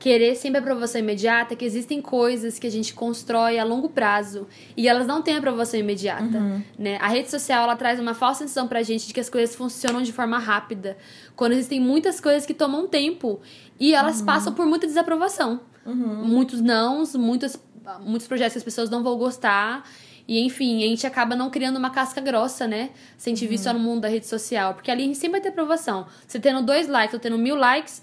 [0.00, 4.88] querer sempre aprovação imediata que existem coisas que a gente constrói a longo prazo e
[4.88, 6.40] elas não têm aprovação imediata,
[6.78, 6.96] né?
[7.02, 10.02] A rede social ela traz uma falsa sensação pra gente de que as coisas funcionam
[10.02, 10.96] de forma rápida,
[11.36, 13.40] quando existem muitas coisas que tomam tempo
[13.78, 15.60] e elas passam por muita desaprovação.
[15.84, 17.56] Muitos nãos, muitos,
[18.00, 19.86] muitos projetos que as pessoas não vão gostar.
[20.26, 22.90] E enfim, a gente acaba não criando uma casca grossa, né?
[23.18, 24.74] Se a gente vir só no mundo da rede social.
[24.74, 26.06] Porque ali a gente sempre vai ter aprovação.
[26.26, 28.02] Você tendo dois likes ou tendo mil likes,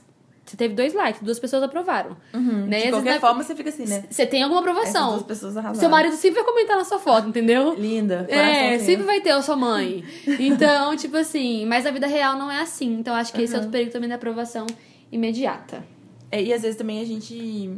[0.52, 2.16] você teve dois likes, duas pessoas aprovaram.
[2.34, 2.40] Né?
[2.40, 4.06] E às De vezes qualquer na- forma, você fica assim, né?
[4.10, 5.10] Você tem alguma Essas aprovação.
[5.12, 5.80] duas pessoas arrasaram.
[5.80, 7.74] Seu marido sempre vai comentar na sua foto, entendeu?
[7.76, 8.26] Linda.
[8.30, 10.04] É, sempre vai ter a sua mãe.
[10.40, 12.94] Então, tipo assim, mas a vida real não é assim.
[12.98, 14.66] Então, acho que esse é outro perigo também da aprovação
[15.12, 15.84] imediata.
[16.32, 17.72] É, e às vezes também a gente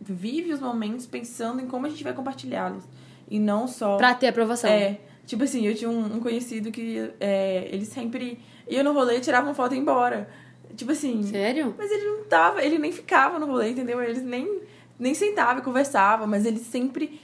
[0.00, 2.84] vive os momentos pensando em como a gente vai compartilhá-los.
[3.30, 3.96] E não só...
[3.96, 4.68] Pra ter aprovação.
[4.70, 9.20] É, tipo assim, eu tinha um, um conhecido que é, ele sempre ia no rolê,
[9.20, 10.28] tirava uma foto e ia embora.
[10.76, 11.22] Tipo assim...
[11.22, 11.74] Sério?
[11.76, 14.02] Mas ele não tava, ele nem ficava no rolê, entendeu?
[14.02, 14.60] Eles nem,
[14.98, 17.20] nem sentava e conversava, mas ele sempre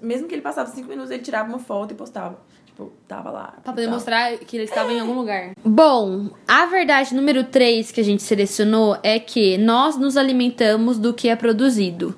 [0.00, 2.38] mesmo que ele passava cinco minutos, ele tirava uma foto e postava.
[2.66, 3.54] Tipo, tava lá.
[3.62, 5.52] Pra poder mostrar que ele estava em algum lugar.
[5.64, 11.12] Bom, a verdade número 3 que a gente selecionou é que nós nos alimentamos do
[11.12, 12.16] que é produzido,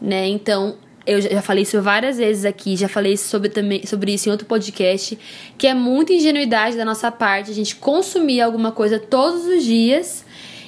[0.00, 0.26] né?
[0.28, 4.28] Então, eu já já falei isso várias vezes aqui, já falei sobre, também, sobre isso
[4.28, 5.18] em outro podcast,
[5.56, 10.23] que é muita ingenuidade da nossa parte a gente consumir alguma coisa todos os dias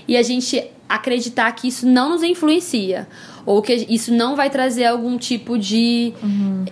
[0.07, 3.09] e a gente acreditar que isso não nos influencia.
[3.45, 6.13] Ou que isso não vai trazer algum tipo de.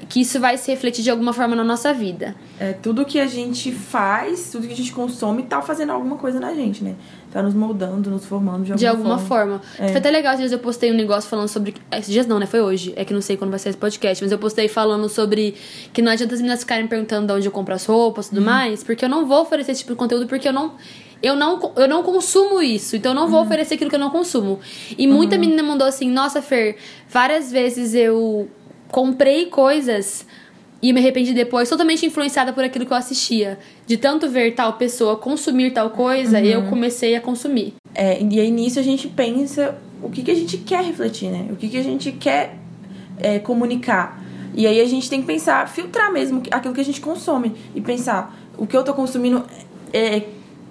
[0.08, 2.34] que isso vai se refletir de alguma forma na nossa vida.
[2.58, 6.40] É, tudo que a gente faz, tudo que a gente consome, tá fazendo alguma coisa
[6.40, 6.96] na gente, né?
[7.30, 9.60] Tá nos moldando, nos formando de alguma, De alguma forma.
[9.60, 9.88] forma.
[9.88, 11.74] Foi até legal, esses dias eu postei um negócio falando sobre.
[11.92, 12.46] Esses dias não, né?
[12.46, 12.92] Foi hoje.
[12.96, 15.54] É que não sei quando vai ser esse podcast, mas eu postei falando sobre
[15.92, 18.42] que não adianta as meninas ficarem perguntando de onde eu compro as roupas e tudo
[18.42, 20.72] mais, porque eu não vou oferecer esse tipo de conteúdo, porque eu não.
[21.24, 24.10] Eu não, eu não consumo isso, então eu não vou oferecer aquilo que eu não
[24.10, 24.60] consumo.
[24.98, 26.76] E muita menina mandou assim: Nossa, Fer,
[27.08, 28.46] várias vezes eu
[28.88, 30.26] comprei coisas
[30.82, 33.58] e me arrependi depois, totalmente influenciada por aquilo que eu assistia.
[33.86, 37.72] De tanto ver tal pessoa consumir tal coisa, eu comecei a consumir.
[37.94, 41.46] É, e aí nisso a gente pensa o que, que a gente quer refletir, né?
[41.50, 42.58] O que, que a gente quer
[43.18, 44.22] é, comunicar.
[44.54, 47.54] E aí a gente tem que pensar, filtrar mesmo aquilo que a gente consome.
[47.74, 49.42] E pensar, o que eu tô consumindo
[49.90, 50.22] é,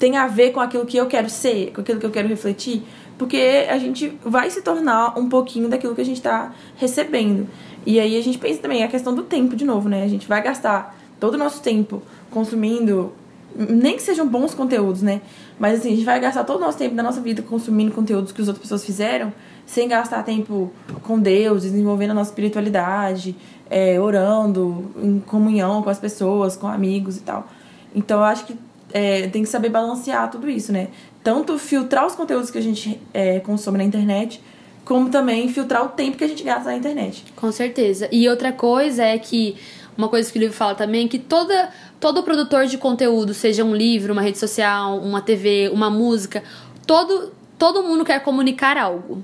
[0.04, 2.84] tem a ver com aquilo que eu quero ser, com aquilo que eu quero refletir.
[3.18, 7.48] Porque a gente vai se tornar um pouquinho daquilo que a gente tá recebendo.
[7.86, 10.04] E aí a gente pensa também a questão do tempo de novo, né?
[10.04, 13.14] A gente vai gastar todo o nosso tempo consumindo,
[13.56, 15.22] nem que sejam bons conteúdos, né?
[15.58, 18.34] Mas assim, a gente vai gastar todo o nosso tempo da nossa vida consumindo conteúdos
[18.34, 19.32] que as outras pessoas fizeram,
[19.66, 20.70] sem gastar tempo
[21.04, 23.38] com Deus, desenvolvendo a nossa espiritualidade,
[23.70, 27.48] é, orando, em comunhão com as pessoas, com amigos e tal.
[27.96, 28.58] Então eu acho que
[28.94, 30.88] é, tem que saber balancear tudo isso, né?
[31.24, 34.40] Tanto filtrar os conteúdos que a gente é, consome na internet,
[34.86, 37.26] como também filtrar o tempo que a gente gasta na internet.
[37.36, 38.08] Com certeza.
[38.12, 39.56] E outra coisa é que
[39.98, 43.64] uma coisa que o livro fala também é que toda, todo produtor de conteúdo, seja
[43.64, 46.44] um livro, uma rede social, uma TV, uma música,
[46.86, 49.24] todo, todo mundo quer comunicar algo.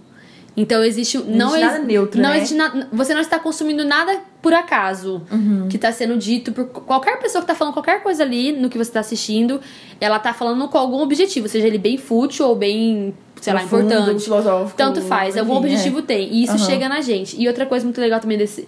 [0.55, 2.37] Então existe não existe nada ex- neutro, não né?
[2.37, 5.67] existe na- você não está consumindo nada por acaso Uhum.
[5.69, 8.77] que está sendo dito por qualquer pessoa que está falando qualquer coisa ali no que
[8.77, 9.59] você está assistindo,
[9.99, 13.93] ela está falando com algum objetivo, seja ele bem fútil ou bem, sei lá, Profundo,
[13.93, 14.23] importante.
[14.23, 16.01] filosófico, Tanto faz, algum enfim, objetivo é.
[16.03, 16.33] tem.
[16.33, 16.65] E isso Aham.
[16.65, 17.35] chega na gente.
[17.41, 18.65] E outra coisa muito legal também desse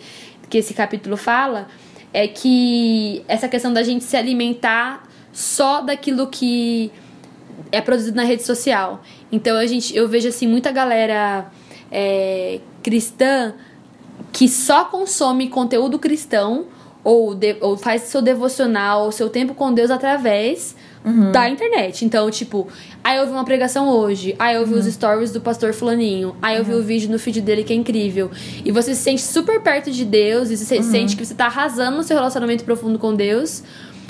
[0.50, 1.68] que esse capítulo fala
[2.14, 6.92] é que essa questão da gente se alimentar só daquilo que
[7.72, 9.02] é produzido na rede social.
[9.32, 11.46] Então a gente, eu vejo assim muita galera
[11.90, 13.54] é, cristã
[14.32, 16.66] que só consome conteúdo cristão
[17.04, 20.76] ou, de- ou faz seu devocional, ou seu tempo com Deus através
[21.32, 22.06] da internet.
[22.06, 22.68] Então, tipo,
[23.04, 26.58] aí eu vi uma pregação hoje, aí eu vi os stories do pastor fulaninho, aí
[26.58, 28.30] eu vi o vídeo no feed dele que é incrível.
[28.64, 31.48] E você se sente super perto de Deus, e você se sente que você tá
[31.48, 33.64] arrasando no seu relacionamento profundo com Deus,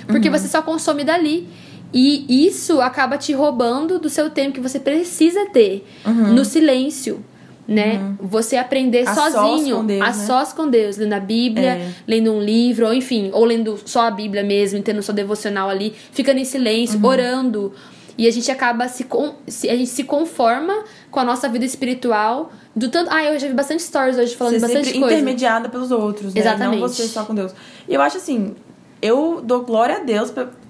[0.06, 1.48] porque você só consome dali.
[1.94, 5.86] E isso acaba te roubando do seu tempo que você precisa ter
[6.34, 7.24] no silêncio.
[7.72, 8.16] Né?
[8.20, 10.14] Você aprender A sós sozinho, com Deus, a né?
[10.14, 11.92] sós com Deus, lendo a Bíblia, É.
[12.06, 15.94] lendo um livro, ou enfim, ou lendo só a Bíblia mesmo, tendo sua devocional ali,
[16.12, 17.06] ficando em silêncio, Uhum.
[17.06, 17.74] orando.
[18.18, 19.06] E a gente acaba se,
[19.48, 22.52] se- a gente se conforma com a nossa vida espiritual.
[22.76, 25.06] Do tanto, ah, eu já vi bastante stories hoje falando Ser bastante coisa.
[25.16, 26.42] intermediada pelos outros, né?
[26.42, 26.82] Exatamente.
[26.82, 27.54] Não você só com Deus.
[27.88, 28.54] E eu acho assim,
[29.02, 30.30] eu dou glória a Deus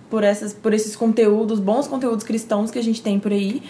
[0.10, 3.62] por, essas, por esses conteúdos, bons conteúdos cristãos que a gente tem por aí.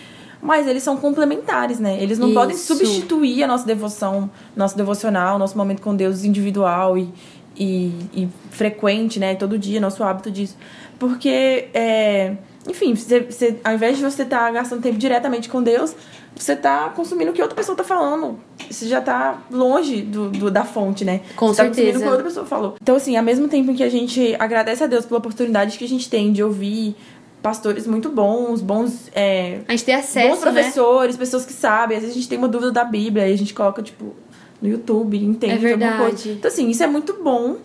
[0.41, 2.01] Mas eles são complementares, né?
[2.01, 2.73] Eles não podem Isso.
[2.75, 7.09] substituir a nossa devoção, nosso devocional, nosso momento com Deus individual e,
[7.55, 9.35] e, e frequente, né?
[9.35, 10.57] Todo dia, nosso hábito disso.
[10.97, 12.35] Porque, é,
[12.67, 15.95] enfim, você, você- ao invés de você estar gastando tempo diretamente com Deus,
[16.35, 18.39] você tá consumindo o que outra pessoa tá falando.
[18.69, 21.21] Você já tá longe do, do- da fonte, né?
[21.35, 21.99] Com você Tá consumindo certeza.
[21.99, 22.75] o que outra pessoa falou.
[22.81, 25.87] Então, assim, ao mesmo tempo que a gente agradece a Deus pela oportunidade que a
[25.89, 26.95] gente tem de ouvir
[27.41, 29.09] pastores muito bons, bons.
[29.13, 30.51] É, A gente tem bons acesso, né?
[30.51, 31.97] professores, pessoas que sabem.
[31.97, 34.13] Às vezes a gente tem uma dúvida da Bíblia e a gente coloca, tipo,
[34.61, 35.91] no YouTube, entende É verdade.
[35.91, 36.29] alguma coisa.
[36.29, 37.57] Então, assim, isso é muito bom,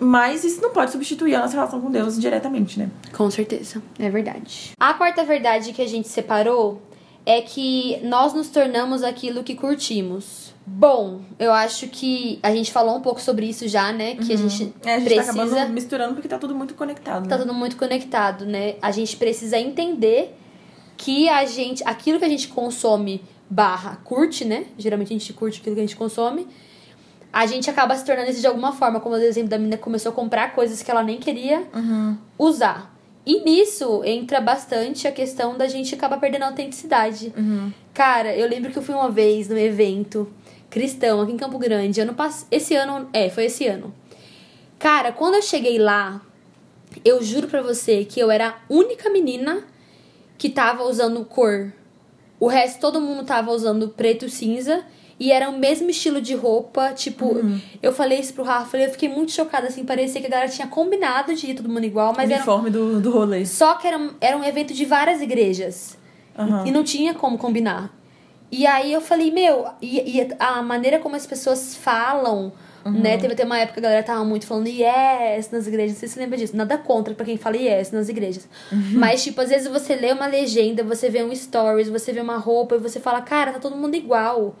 [0.00, 2.88] mas isso não pode substituir a nossa relação com Deus diretamente, né?
[3.12, 4.70] Com certeza, é verdade.
[4.78, 6.80] A quarta verdade que a gente separou
[7.26, 10.52] é que nós nos tornamos aquilo que curtimos.
[10.66, 14.14] Bom, eu acho que a gente falou um pouco sobre isso já, né?
[14.16, 15.42] Que a gente É, a gente tá precisa.
[15.42, 17.28] acabando misturando porque tá tudo muito conectado.
[17.28, 17.42] Tá Né?
[17.42, 18.76] tudo muito conectado, né?
[18.80, 20.34] A gente precisa entender
[20.96, 24.66] que a gente, aquilo que a gente consome barra curte, né?
[24.78, 26.46] Geralmente a gente curte aquilo que a gente consome.
[27.32, 29.82] A gente acaba se tornando isso de alguma forma, como o exemplo da menina que
[29.82, 32.16] começou a comprar coisas que ela nem queria Uhum.
[32.38, 32.93] usar.
[33.26, 37.32] E nisso entra bastante a questão da gente acabar perdendo a autenticidade.
[37.36, 37.72] Uhum.
[37.94, 40.30] Cara, eu lembro que eu fui uma vez num evento.
[40.68, 42.00] cristão aqui em Campo Grande.
[42.00, 42.46] Ano pass...
[42.50, 43.94] Esse ano, é, foi esse ano.
[44.78, 46.20] Cara, quando eu cheguei lá,
[47.04, 49.64] eu juro pra você que eu era a única menina
[50.36, 51.72] que tava usando cor.
[52.38, 54.84] O resto, todo mundo tava usando preto e cinza.
[55.18, 57.60] E era o mesmo estilo de roupa, tipo, Uhum.
[57.82, 60.66] eu falei isso pro Rafa, eu fiquei muito chocada, assim, parecia que a galera tinha
[60.66, 63.46] combinado de ir todo mundo igual, mas era, Uniforme do, do rolê.
[63.46, 65.96] só que era, um- era um evento de várias igrejas.
[66.36, 66.66] Aham.
[66.66, 67.94] E não tinha como combinar.
[68.50, 72.52] E aí eu falei, meu, e, e a maneira como as pessoas falam,
[72.84, 72.92] Uhum.
[73.00, 73.16] né?
[73.16, 75.92] Teve até uma época que a galera tava muito falando yes nas igrejas.
[75.94, 76.54] Não sei se você lembra disso.
[76.54, 78.46] Nada contra pra quem fala yes nas igrejas.
[78.70, 78.90] Uhum.
[78.98, 82.36] Mas, tipo, às vezes você lê uma legenda, você vê um stories, você vê uma
[82.36, 84.56] roupa e você fala, cara, tá todo mundo igual.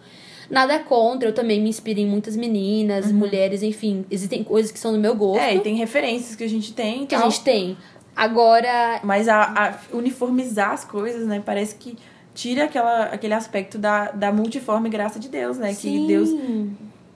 [0.50, 4.04] Nada contra, eu também me inspiro em muitas meninas, mulheres, enfim.
[4.10, 5.40] Existem coisas que são do meu gosto.
[5.40, 5.48] Uhum.
[5.48, 7.30] É, e tem referências que a gente tem que a tal.
[7.30, 7.76] gente tem.
[8.16, 11.42] Agora, Mas a, a uniformizar as coisas, né?
[11.44, 11.96] Parece que
[12.34, 15.72] tira aquela, aquele aspecto da, da multiforme graça de Deus, né?
[15.72, 16.02] sim.
[16.02, 16.28] Que Deus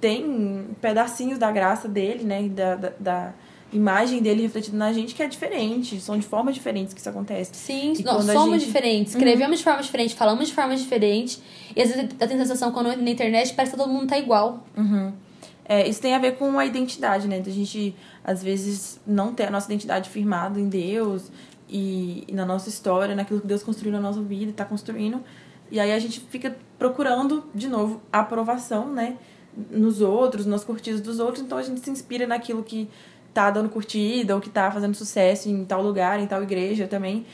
[0.01, 2.49] tem pedacinhos da graça dele, né?
[2.49, 3.35] Da, da, da
[3.73, 6.01] imagem dele refletida na gente que é diferente.
[6.01, 7.51] São de formas diferentes que isso acontece.
[7.55, 8.59] Sim, E nós somos gente- Uhum.
[8.59, 11.41] diferentes, escrevemos de forma diferente, falamos de forma diferente.
[11.77, 14.19] E às vezes eu tenho a sensação quando na internet parece que todo mundo tá
[14.19, 14.65] igual.
[14.77, 15.13] Uhum.
[15.65, 17.41] É, isso tem a ver com a identidade, né?
[17.41, 21.31] Da gente, às vezes, não ter a nossa identidade firmada em Deus
[21.69, 25.23] e, e na nossa história, naquilo que Deus construiu na nossa vida e tá construindo.
[25.71, 29.19] E aí a gente fica procurando, de novo, a aprovação, né?
[29.71, 31.45] Nos outros, nas curtidas dos outros.
[31.45, 32.89] Então a gente se inspira naquilo que
[33.35, 37.25] tá dando curtida ou que tá fazendo sucesso em tal lugar, em tal igreja também.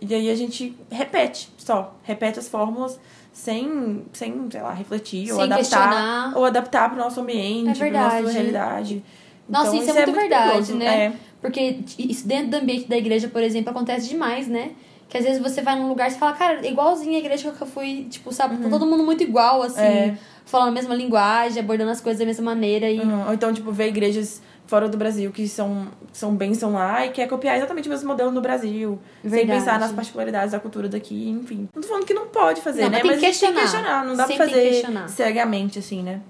[0.00, 2.98] E aí a gente repete só, repete as fórmulas
[3.32, 6.32] sem, sem sei lá, refletir ou Sem adaptar questionar.
[6.36, 9.02] ou adaptar para o nosso ambiente, É para nossa realidade.
[9.48, 10.74] Nossa, Então, isso, é muito verdade, perigoso.
[10.76, 11.04] né?
[11.06, 11.12] É.
[11.40, 14.70] Porque isso dentro do ambiente da igreja, por exemplo, acontece demais, né?
[15.08, 17.66] Que às vezes você vai num lugar e fala, cara, igualzinho a igreja que eu
[17.66, 19.86] fui, tipo, sabe, tá todo mundo muito igual, assim, Uhum.
[19.86, 20.18] É.
[20.44, 22.88] falando a mesma linguagem, abordando as coisas da mesma maneira.
[22.90, 23.26] E Uhum.
[23.26, 27.10] Ou então, tipo, ver igrejas fora do Brasil que são, são bem são lá e
[27.10, 29.00] quer copiar exatamente o mesmo modelo no Brasil.
[29.20, 29.58] Sem Verdade.
[29.58, 31.68] pensar nas particularidades da cultura daqui, enfim.
[31.74, 33.00] Não tô falando que não pode fazer, Não, né?
[33.04, 34.04] mas tem gente tem que questionar.
[34.04, 36.20] Não dá Sempre pra fazer cegamente, assim, né?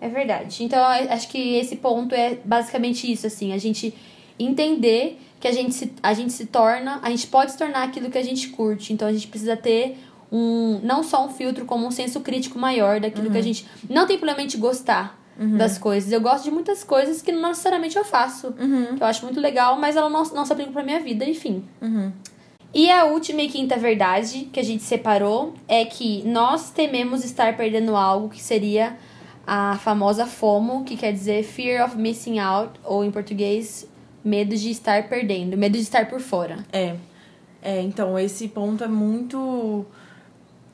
[0.00, 0.64] É verdade.
[0.64, 3.94] Então, eu acho que esse ponto é basicamente isso, assim, a gente
[4.36, 8.10] entender que a gente se, a gente se torna, a gente pode se tornar aquilo
[8.10, 8.92] que a gente curte.
[8.92, 9.98] Então, a gente precisa ter
[10.32, 13.64] um, não só um filtro, como um senso crítico maior daquilo que a gente.
[13.88, 14.58] Não tem problema em gente
[15.38, 16.12] gostar das coisas.
[16.12, 18.52] Eu gosto de muitas coisas que não necessariamente eu faço,
[18.96, 21.64] que eu acho muito legal, mas ela não, não se aplica pra minha vida, enfim.
[21.80, 22.12] Uhum.
[22.74, 27.54] E a última e quinta verdade que a gente separou é que nós tememos estar
[27.56, 28.96] perdendo algo que seria
[29.46, 33.86] a famosa FOMO, que quer dizer Fear of Missing Out, ou em português,
[34.24, 36.64] medo de estar perdendo, medo de estar por fora.
[36.72, 36.96] É.
[37.60, 39.84] É, então esse ponto é muito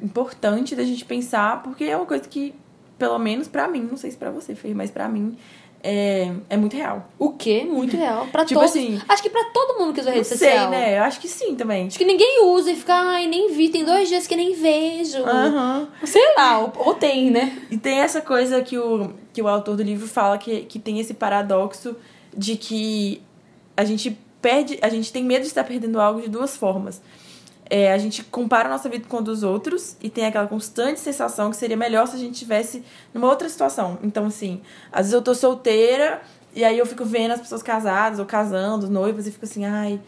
[0.01, 2.55] importante da gente pensar, porque é uma coisa que,
[2.99, 5.37] pelo menos pra mim, não sei se pra você, Fê, mas pra mim,
[5.83, 7.09] é, é muito real.
[7.19, 7.65] O quê?
[7.65, 8.27] Muito real.
[8.33, 8.75] Pra Tipo todos.
[8.75, 10.71] assim, acho que pra todo mundo que usa rede sei, social.
[10.71, 10.99] né?
[10.99, 11.87] Eu acho que sim também.
[11.87, 15.19] Acho que ninguém usa e fica, ai, nem vi, tem dois dias que nem vejo.
[15.25, 15.89] Aham.
[16.05, 17.57] Sei lá, ou, ou tem, né?
[17.71, 20.99] E tem essa coisa que o, que o autor do livro fala que, que tem
[20.99, 21.95] esse paradoxo
[22.37, 23.23] de que
[23.77, 27.01] a gente perde, a gente tem medo de estar perdendo algo de duas formas.
[27.71, 31.01] É, a gente compara a nossa vida com a dos outros e tem aquela constante
[31.01, 33.99] sensação que seria melhor se a gente estivesse numa outra situação.
[34.03, 36.23] Então, assim, às vezes eu tô solteira
[36.55, 40.01] e aí eu fico vendo as pessoas casadas ou casando, noivas, e fico assim, ai,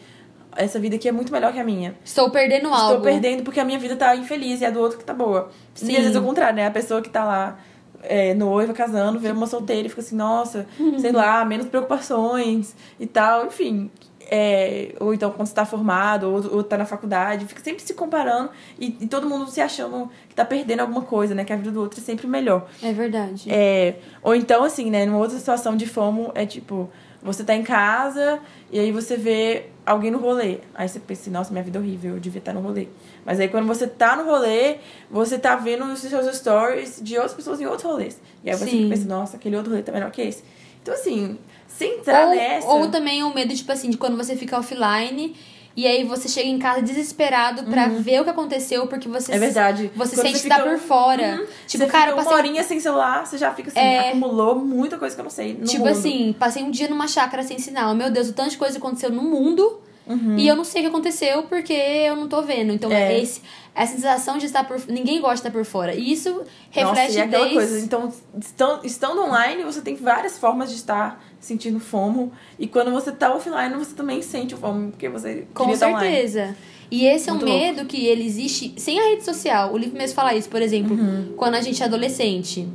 [0.55, 1.95] essa vida aqui é muito melhor que a minha.
[2.03, 2.95] Estou perdendo algo.
[2.95, 5.49] Estou perdendo porque a minha vida tá infeliz e a do outro que tá boa.
[5.73, 5.91] Sim.
[5.91, 6.67] E às vezes é o contrário, né?
[6.67, 7.59] A pessoa que tá lá
[8.03, 10.65] é, noiva, casando, vê uma solteira e fica assim, nossa,
[10.99, 13.89] sei lá, menos preocupações e tal, enfim.
[14.33, 17.93] É, ou então quando você tá formado, ou, ou tá na faculdade, fica sempre se
[17.93, 21.43] comparando e, e todo mundo se achando que tá perdendo alguma coisa, né?
[21.43, 22.65] Que a vida do outro é sempre melhor.
[22.81, 23.51] É verdade.
[23.51, 26.89] É, ou então, assim, né, numa outra situação de FOMO, é tipo,
[27.21, 28.39] você tá em casa
[28.71, 30.59] e aí você vê alguém no rolê.
[30.73, 32.87] Aí você pensa nossa, minha vida é horrível, eu devia estar no rolê.
[33.25, 34.77] Mas aí quando você tá no rolê,
[35.09, 38.21] você tá vendo os seus stories de outras pessoas em outros rolês.
[38.45, 38.89] E aí você Sim.
[38.89, 40.41] pensa, nossa, aquele outro rolê tá melhor que esse.
[40.81, 41.37] Então, assim,
[41.85, 42.67] sem entrar ou, nessa.
[42.67, 45.35] ou também o medo, tipo assim, de quando você fica offline
[45.75, 49.37] e aí você chega em casa desesperado pra ver o que aconteceu, porque você Uhum.
[49.37, 49.91] É verdade.
[49.95, 51.37] Você Quando sente você que tá por fora.
[51.39, 51.45] Uhum.
[51.65, 52.37] Tipo, você cara, uma passei.
[52.37, 54.09] horinha sem celular, você já fica assim, É.
[54.09, 55.55] acumulou muita coisa que eu não sei.
[55.55, 55.87] Tipo mundo.
[55.87, 57.95] assim, passei um dia numa chácara sem sinal.
[57.95, 59.79] Meu Deus, o tanto de coisa aconteceu no mundo.
[60.07, 60.37] Uhum.
[60.37, 62.71] E eu não sei o que aconteceu porque eu não tô vendo.
[62.73, 63.19] Então, É.
[63.21, 63.41] esse,
[63.75, 65.93] essa sensação de estar por Ninguém gosta de estar por fora.
[65.93, 67.55] E isso Nossa, reflete e aquela desde.
[67.55, 67.79] coisa.
[67.85, 72.31] Então, estando, estando online, você tem várias formas de estar sentindo FOMO.
[72.59, 76.55] E quando você tá offline, você também sente o FOMO, porque você Com certeza.
[76.89, 77.49] E esse é um louco.
[77.49, 79.71] medo que ele existe sem a rede social.
[79.71, 81.33] O livro mesmo fala isso, por exemplo, Uhum.
[81.37, 82.67] quando a gente é adolescente.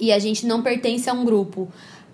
[0.00, 1.68] e a gente não pertence a um grupo.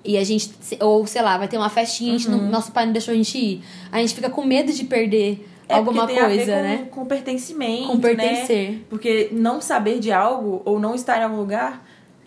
[0.04, 0.50] E a gente,
[0.80, 2.50] ou sei lá, vai ter uma festinha, a gente não- Uhum.
[2.50, 3.62] nosso pai não deixou a gente ir.
[3.90, 6.88] A gente fica com medo de perder É alguma tem a ver coisa, com, né?
[6.90, 7.86] Com pertencimento.
[7.86, 8.70] Com pertencer.
[8.72, 8.78] Né?
[8.90, 11.82] Porque não saber de algo ou não estar em algum lugar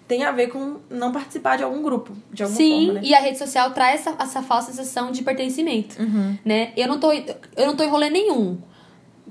[0.07, 3.01] tem a ver com não participar de algum grupo, de alguma Sim, forma, né?
[3.03, 6.35] e a rede social traz essa, essa falsa sensação de pertencimento, Uhum.
[6.45, 6.71] né?
[6.77, 8.57] Eu não tô eu não tô em rolê nenhum,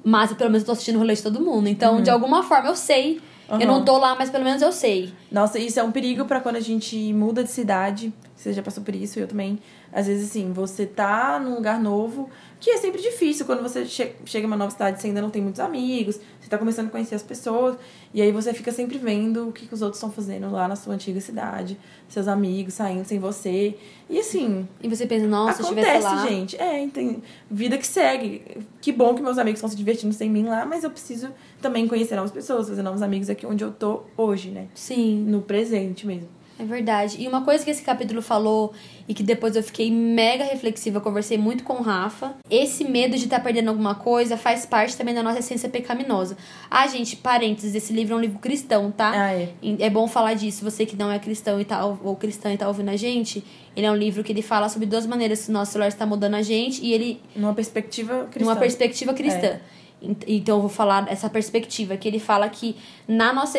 [0.05, 1.67] mas pelo menos eu tô assistindo o rolê de todo mundo.
[1.69, 3.21] Então, de alguma forma eu sei.
[3.49, 3.67] Eu Uhum.
[3.67, 5.13] não tô lá, mas pelo menos eu sei.
[5.33, 8.13] Nossa, isso é um perigo pra quando a gente muda de cidade.
[8.37, 9.59] Você já passou por isso, eu também.
[9.91, 12.29] Às vezes, assim, você tá num lugar novo,
[12.61, 15.31] que é sempre difícil quando você che chega em uma nova cidade, você ainda não
[15.31, 17.77] tem muitos amigos, você tá começando a conhecer as pessoas,
[18.13, 20.77] e aí você fica sempre vendo o que, que os outros estão fazendo lá na
[20.77, 21.79] sua antiga cidade,
[22.09, 23.77] seus amigos saindo sem você.
[24.09, 26.27] E assim, E você pensa, nossa, acontece, lá.
[26.27, 26.57] gente.
[26.57, 28.43] É, tem vida que segue.
[28.83, 31.31] Que bom que meus amigos estão se divertindo sem mim lá, mas eu preciso
[31.61, 34.69] também conhecer novas pessoas, fazer novos amigos aqui onde eu tô hoje, né?
[34.75, 35.25] Sim.
[35.27, 36.36] No presente mesmo.
[36.59, 37.17] É verdade.
[37.21, 38.73] E uma coisa que esse capítulo falou
[39.07, 42.35] e que depois eu fiquei mega reflexiva, conversei muito com o Rafa.
[42.51, 46.37] Esse medo de estar perdendo alguma coisa faz parte também da nossa essência pecaminosa.
[46.71, 49.11] Ah, gente, parênteses, esse livro é um livro cristão, tá?
[49.15, 49.49] Ah, é.
[49.81, 50.65] É bom falar disso.
[50.65, 53.45] Você que não é cristão e tá, ou cristã e tá ouvindo a gente,
[53.77, 56.07] ele é um livro que ele fala sobre duas maneiras que o nosso celular está
[56.07, 58.41] mudando a gente e ele Numa perspectiva cristã.
[58.41, 59.61] numa perspectiva cristã.
[60.03, 62.77] Ent- Então eu vou falar essa perspectiva que ele fala que
[63.09, 63.59] na nossa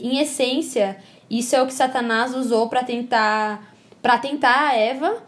[0.00, 0.96] em essência
[1.38, 5.22] isso é o que Satanás usou pra tentar para tentar a Eva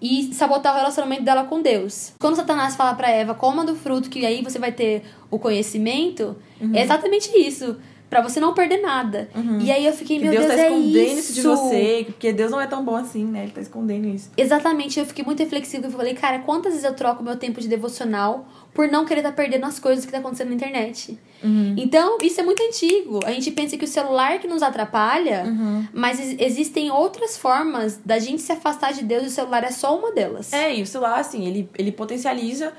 [0.00, 2.12] e sabotar o relacionamento dela com Deus.
[2.18, 6.36] Quando Satanás fala pra Eva coma do fruto que aí você vai ter o conhecimento,
[6.60, 6.74] Uhum.
[6.74, 7.76] é exatamente isso.
[8.10, 9.28] Pra você não perder nada.
[9.60, 11.32] E aí eu fiquei, Que meu Deus Deus, tá é escondendo isso.
[11.32, 13.42] de você, porque Deus não é tão bom assim, né?
[13.42, 14.30] Ele tá escondendo isso.
[14.36, 15.86] Exatamente, eu fiquei muito reflexiva.
[15.86, 19.32] Eu falei, cara, quantas vezes eu troco meu tempo de devocional por não querer estar
[19.32, 21.18] perdendo as coisas que tá acontecendo na internet?
[21.44, 21.74] Uhum.
[21.76, 23.20] Então, isso é muito antigo.
[23.24, 25.86] A gente pensa que o celular que nos atrapalha, Uhum.
[25.92, 29.70] mas ex- existem outras formas da gente se afastar de Deus e o celular é
[29.70, 30.52] só uma delas.
[30.52, 32.72] É, e o celular, assim, ele, ele potencializa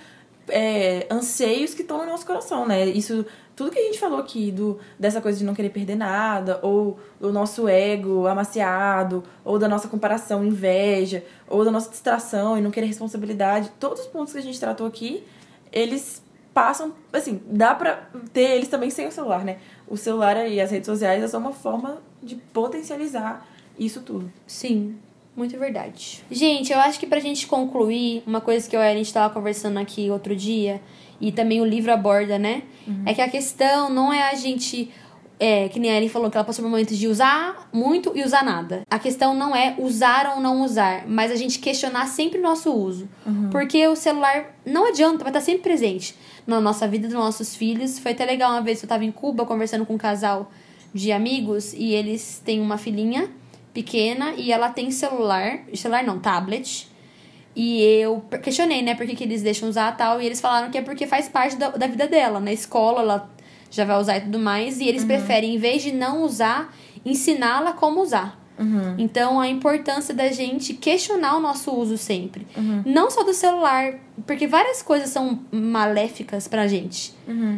[0.50, 2.86] é, anseios que estão no nosso coração, né?
[2.88, 6.60] Isso, tudo que a gente falou aqui, do, dessa coisa de não querer perder nada,
[6.62, 12.62] ou do nosso ego amaciado, ou da nossa comparação, inveja, ou da nossa distração e
[12.62, 15.24] não querer responsabilidade, todos os pontos que a gente tratou aqui,
[15.72, 16.22] eles
[16.56, 19.58] passam, assim, dá pra ter eles também sem o celular, né?
[19.90, 23.46] O celular e as redes sociais é só uma forma de potencializar
[23.78, 24.32] isso tudo.
[24.48, 24.96] Sim,
[25.36, 26.24] muito verdade.
[26.32, 29.34] Gente, eu acho que pra gente concluir, uma coisa que eu e a gente tava
[29.34, 30.82] conversando aqui outro dia,
[31.20, 32.64] e também o livro aborda, né?
[33.06, 34.90] É que a questão não é a gente.
[35.38, 38.24] É, que nem a Ellen falou que ela passou por momentos de usar muito e
[38.24, 38.84] usar nada.
[38.90, 42.72] A questão não é usar ou não usar, mas a gente questionar sempre o nosso
[42.74, 43.10] uso.
[43.52, 46.16] Porque o celular não adianta, vai estar sempre presente
[46.48, 48.00] na nossa vida, dos nossos filhos.
[48.00, 50.50] Foi até legal uma vez que eu tava em Cuba conversando com um casal
[50.94, 53.30] de amigos e eles têm uma filhinha
[53.74, 56.88] pequena e ela tem celular, celular não, tablet.
[57.54, 60.78] E eu questionei, né, por que, que eles deixam usar tal, e eles falaram que
[60.78, 62.40] é porque faz parte da, da vida dela.
[62.40, 63.35] Na escola ela
[63.76, 66.74] já vai usar e tudo mais, e eles preferem, em vez de não usar,
[67.06, 68.40] ensiná-la como usar.
[68.98, 72.48] Então, a importância da gente questionar o nosso uso sempre.
[72.86, 73.96] Não só do celular,
[74.26, 77.14] porque várias coisas são maléficas pra gente.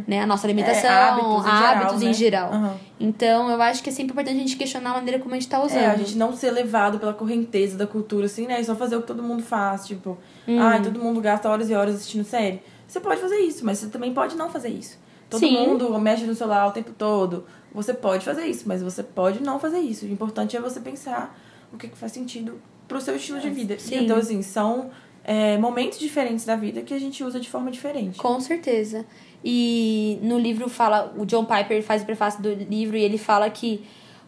[0.07, 0.21] Né?
[0.21, 2.13] A nossa alimentação, hábitos em geral, hábitos em né?
[2.13, 2.51] geral.
[2.51, 2.73] Uhum.
[2.99, 5.47] Então, eu acho que é sempre importante a gente questionar a maneira como a gente
[5.47, 5.77] tá usando.
[5.77, 8.59] É, a gente não ser levado pela correnteza da cultura, assim, né?
[8.59, 10.59] E só fazer o que todo mundo faz, tipo, Hum.
[10.59, 12.59] ai, todo mundo gasta horas e horas assistindo série.
[12.87, 14.97] Você pode fazer isso, mas você também pode não fazer isso.
[15.29, 15.57] Todo Sim.
[15.67, 17.45] mundo mexe no celular o tempo todo.
[17.73, 20.05] Você pode fazer isso, mas você pode não fazer isso.
[20.05, 21.37] O importante é você pensar
[21.73, 23.77] o que, que faz sentido pro seu estilo de vida.
[23.77, 24.05] Sim.
[24.05, 24.89] Então, assim, são
[25.23, 28.17] é, momentos diferentes da vida que a gente usa de forma diferente.
[28.17, 29.05] Com certeza.
[29.43, 33.49] E no livro fala, o John Piper faz o prefácio do livro e ele fala
[33.49, 33.83] que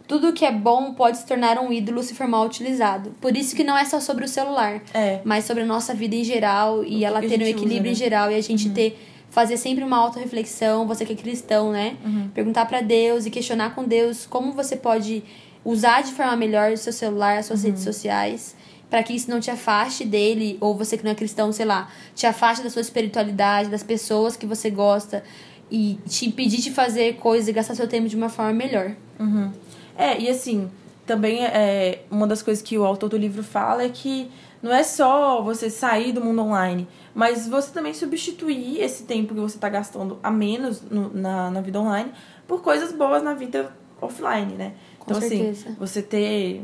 [0.07, 3.11] tudo que é bom pode se tornar um ídolo se for mal utilizado.
[3.21, 5.21] Por isso que não é só sobre o celular, É.
[5.23, 7.91] mas sobre a nossa vida em geral e O ela ter um equilíbrio usa, né?
[7.91, 8.97] em geral e a gente ter
[9.29, 11.95] fazer sempre uma autorreflexão, você que é cristão, né?
[12.03, 12.29] Uhum.
[12.33, 15.23] Perguntar pra Deus e questionar com Deus como você pode
[15.63, 17.55] usar de forma melhor o seu celular, as Uhum.
[17.55, 18.55] suas redes sociais,
[18.89, 21.89] para que isso não te afaste dele, ou você que não é cristão, sei lá,
[22.15, 25.23] te afaste da sua espiritualidade, das pessoas que você gosta
[25.69, 28.93] e te impedir de fazer coisas e gastar seu tempo de uma forma melhor.
[29.19, 29.51] Uhum.
[29.95, 30.71] É, e assim,
[31.05, 34.31] também é uma das coisas que o autor do livro fala é que
[34.63, 39.39] não é só você sair do mundo online, mas você também substituir esse tempo que
[39.39, 42.11] você está gastando a menos no- na, na vida online
[42.47, 44.73] por coisas boas na vida offline, né?
[44.99, 45.69] Com então, certeza.
[45.69, 46.63] assim, você ter.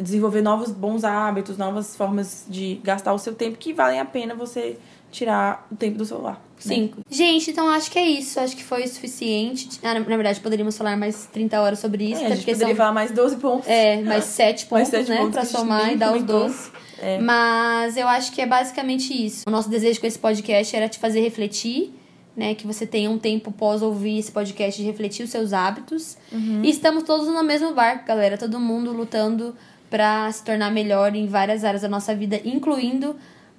[0.00, 4.34] desenvolver novos bons hábitos, novas formas de gastar o seu tempo que valem a pena
[4.34, 4.78] você
[5.10, 6.34] tirar o tempo do celular.
[6.34, 6.40] né?
[6.58, 7.00] Cinco.
[7.10, 8.38] Gente, então acho que é isso.
[8.40, 9.68] Acho que foi o suficiente.
[9.82, 12.22] Ah, na, na verdade, poderíamos falar mais 30 horas sobre isso.
[12.22, 13.68] É, a gente poderia são falar mais 12 pontos.
[13.68, 15.16] é, mais 7 pontos, Mais sete né?
[15.18, 16.40] pontos pra somar e dar os comentou.
[16.48, 16.70] 12.
[16.98, 17.18] É.
[17.18, 19.44] Mas eu acho que é basicamente isso.
[19.46, 21.92] O nosso desejo com esse podcast era te fazer refletir,
[22.34, 22.54] né?
[22.54, 26.16] Que você tenha um tempo pós ouvir esse podcast de refletir os seus hábitos.
[26.32, 26.62] Uhum.
[26.64, 28.38] E estamos todos no mesmo barco, galera.
[28.38, 29.54] Todo mundo lutando
[29.90, 33.14] pra se tornar melhor em várias áreas da nossa vida, incluindo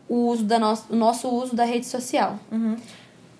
[0.09, 2.39] o uso da nosso, o nosso uso da rede social.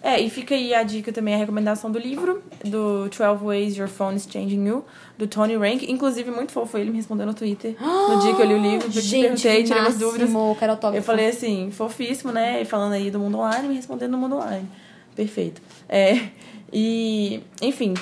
[0.02, 3.88] É, e fica aí a dica também, a recomendação do livro, do 12 Ways Your
[3.90, 4.86] Phone is Changing You,
[5.18, 5.84] do Tony Rank.
[5.84, 8.88] Inclusive, muito fofo ele me respondeu no Twitter no dia que eu li o livro.
[8.88, 10.34] Eu te Gente, perguntei, tirei umas dúvidas.
[10.34, 10.96] autógrafo.
[10.96, 12.64] Eu falei assim, fofíssimo, né?
[12.64, 14.68] Falando aí do mundo online, me respondendo no mundo online.
[15.16, 15.62] Perfeito.
[15.90, 16.30] É,
[16.72, 17.96] e, enfim,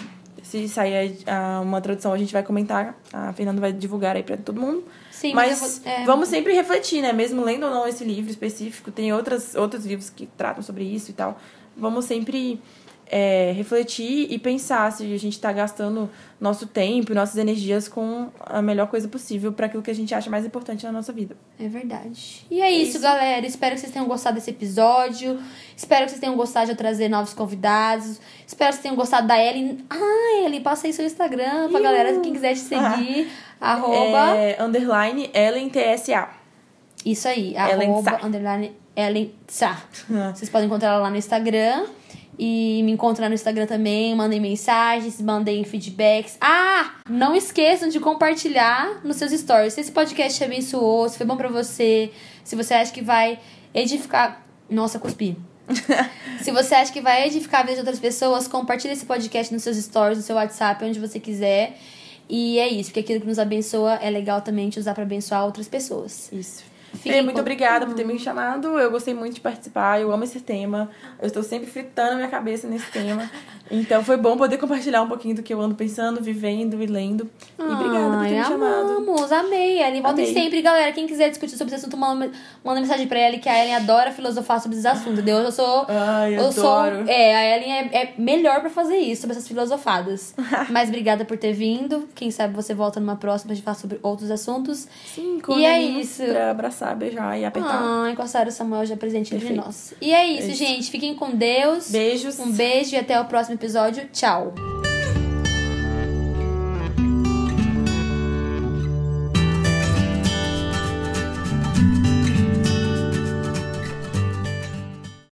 [0.43, 1.17] se sair
[1.63, 2.95] uma tradução, a gente vai comentar.
[3.11, 4.83] A Fernanda vai divulgar aí pra todo mundo.
[5.15, 6.05] Sim, Mas mas vou- é.
[6.05, 7.13] vamos sempre refletir, né?
[7.13, 11.09] Mesmo lendo ou não esse livro específico, tem outras, outros livros que tratam sobre isso
[11.11, 11.39] e tal.
[11.77, 12.59] Vamos sempre
[13.07, 18.29] é, refletir e pensar se a gente tá gastando nosso tempo e nossas energias com
[18.39, 21.37] a melhor coisa possível para aquilo que a gente acha mais importante na nossa vida.
[21.59, 22.45] É verdade.
[22.49, 23.45] E é isso, galera.
[23.45, 25.39] Espero que vocês tenham gostado desse episódio.
[25.75, 28.19] Espero que vocês tenham gostado de eu trazer novos convidados.
[28.45, 29.85] Espero que vocês tenham gostado da Ellen.
[29.89, 31.83] Ah, Ellen, passa aí seu Instagram pra Iu.
[31.83, 33.31] galera, quem quiser te seguir.
[33.61, 34.35] arroba.
[34.35, 36.27] É, underline Ellen TSA.
[37.05, 38.25] Isso aí, Ellen arroba, Sá.
[38.25, 39.79] underline, Ellen Sá.
[40.33, 41.85] Vocês podem encontrar ela lá no Instagram.
[42.37, 44.13] E me encontrar no Instagram também.
[44.15, 46.37] Mandem mensagens, mandem feedbacks.
[46.41, 46.95] Ah!
[47.09, 49.73] Não esqueçam de compartilhar nos seus stories.
[49.73, 52.11] Se esse podcast te abençoou, se foi bom pra você,
[52.43, 53.39] se você acha que vai
[53.73, 54.45] edificar.
[54.69, 55.37] Nossa, cuspi.
[56.41, 59.63] Se você acha que vai edificar a vida de outras pessoas, compartilhe esse podcast nos
[59.63, 61.77] seus stories, no seu WhatsApp, onde você quiser.
[62.29, 65.45] E é isso, porque aquilo que nos abençoa é legal também te usar pra abençoar
[65.45, 66.31] outras pessoas.
[66.31, 66.63] Isso.
[66.95, 68.79] Fiquem Fê, muito com- obrigada por ter me chamado.
[68.79, 69.99] Eu gostei muito de participar.
[70.01, 70.89] Eu amo esse tema.
[71.21, 73.29] Eu estou sempre fritando a minha cabeça nesse tema.
[73.69, 77.29] Então foi bom poder compartilhar um pouquinho do que eu ando pensando, vivendo e lendo.
[77.57, 78.89] E obrigada por ter me chamado.
[78.97, 79.81] amamos, amei.
[79.81, 80.91] Ellen, voltem sempre, galera.
[80.91, 82.29] Quem quiser discutir sobre esse assunto, manda,
[82.63, 85.37] manda mensagem pra Ellen, que a Ellen adora filosofar sobre esses assuntos, entendeu?
[85.39, 85.85] Eu sou.
[85.89, 86.67] Ai, eu sou.
[86.67, 87.09] adoro.
[87.09, 90.35] É, a Ellen é, é melhor pra fazer isso, sobre essas filosofadas.
[90.69, 92.07] Mas obrigada por ter vindo.
[92.13, 94.87] Quem sabe você volta numa próxima pra gente falar sobre outros assuntos.
[95.13, 96.23] Sim, com E é isso.
[96.23, 97.81] Pra abraçar, beijar e apertar.
[97.81, 99.93] Ah, encostaram o Samuel já presente entre nós.
[99.99, 100.57] E é isso, É isso.
[100.63, 100.91] gente.
[100.91, 101.89] Fiquem com Deus.
[101.89, 102.39] Beijos.
[102.39, 104.07] Um beijo e até o próximo episódio.
[104.11, 104.53] Tchau!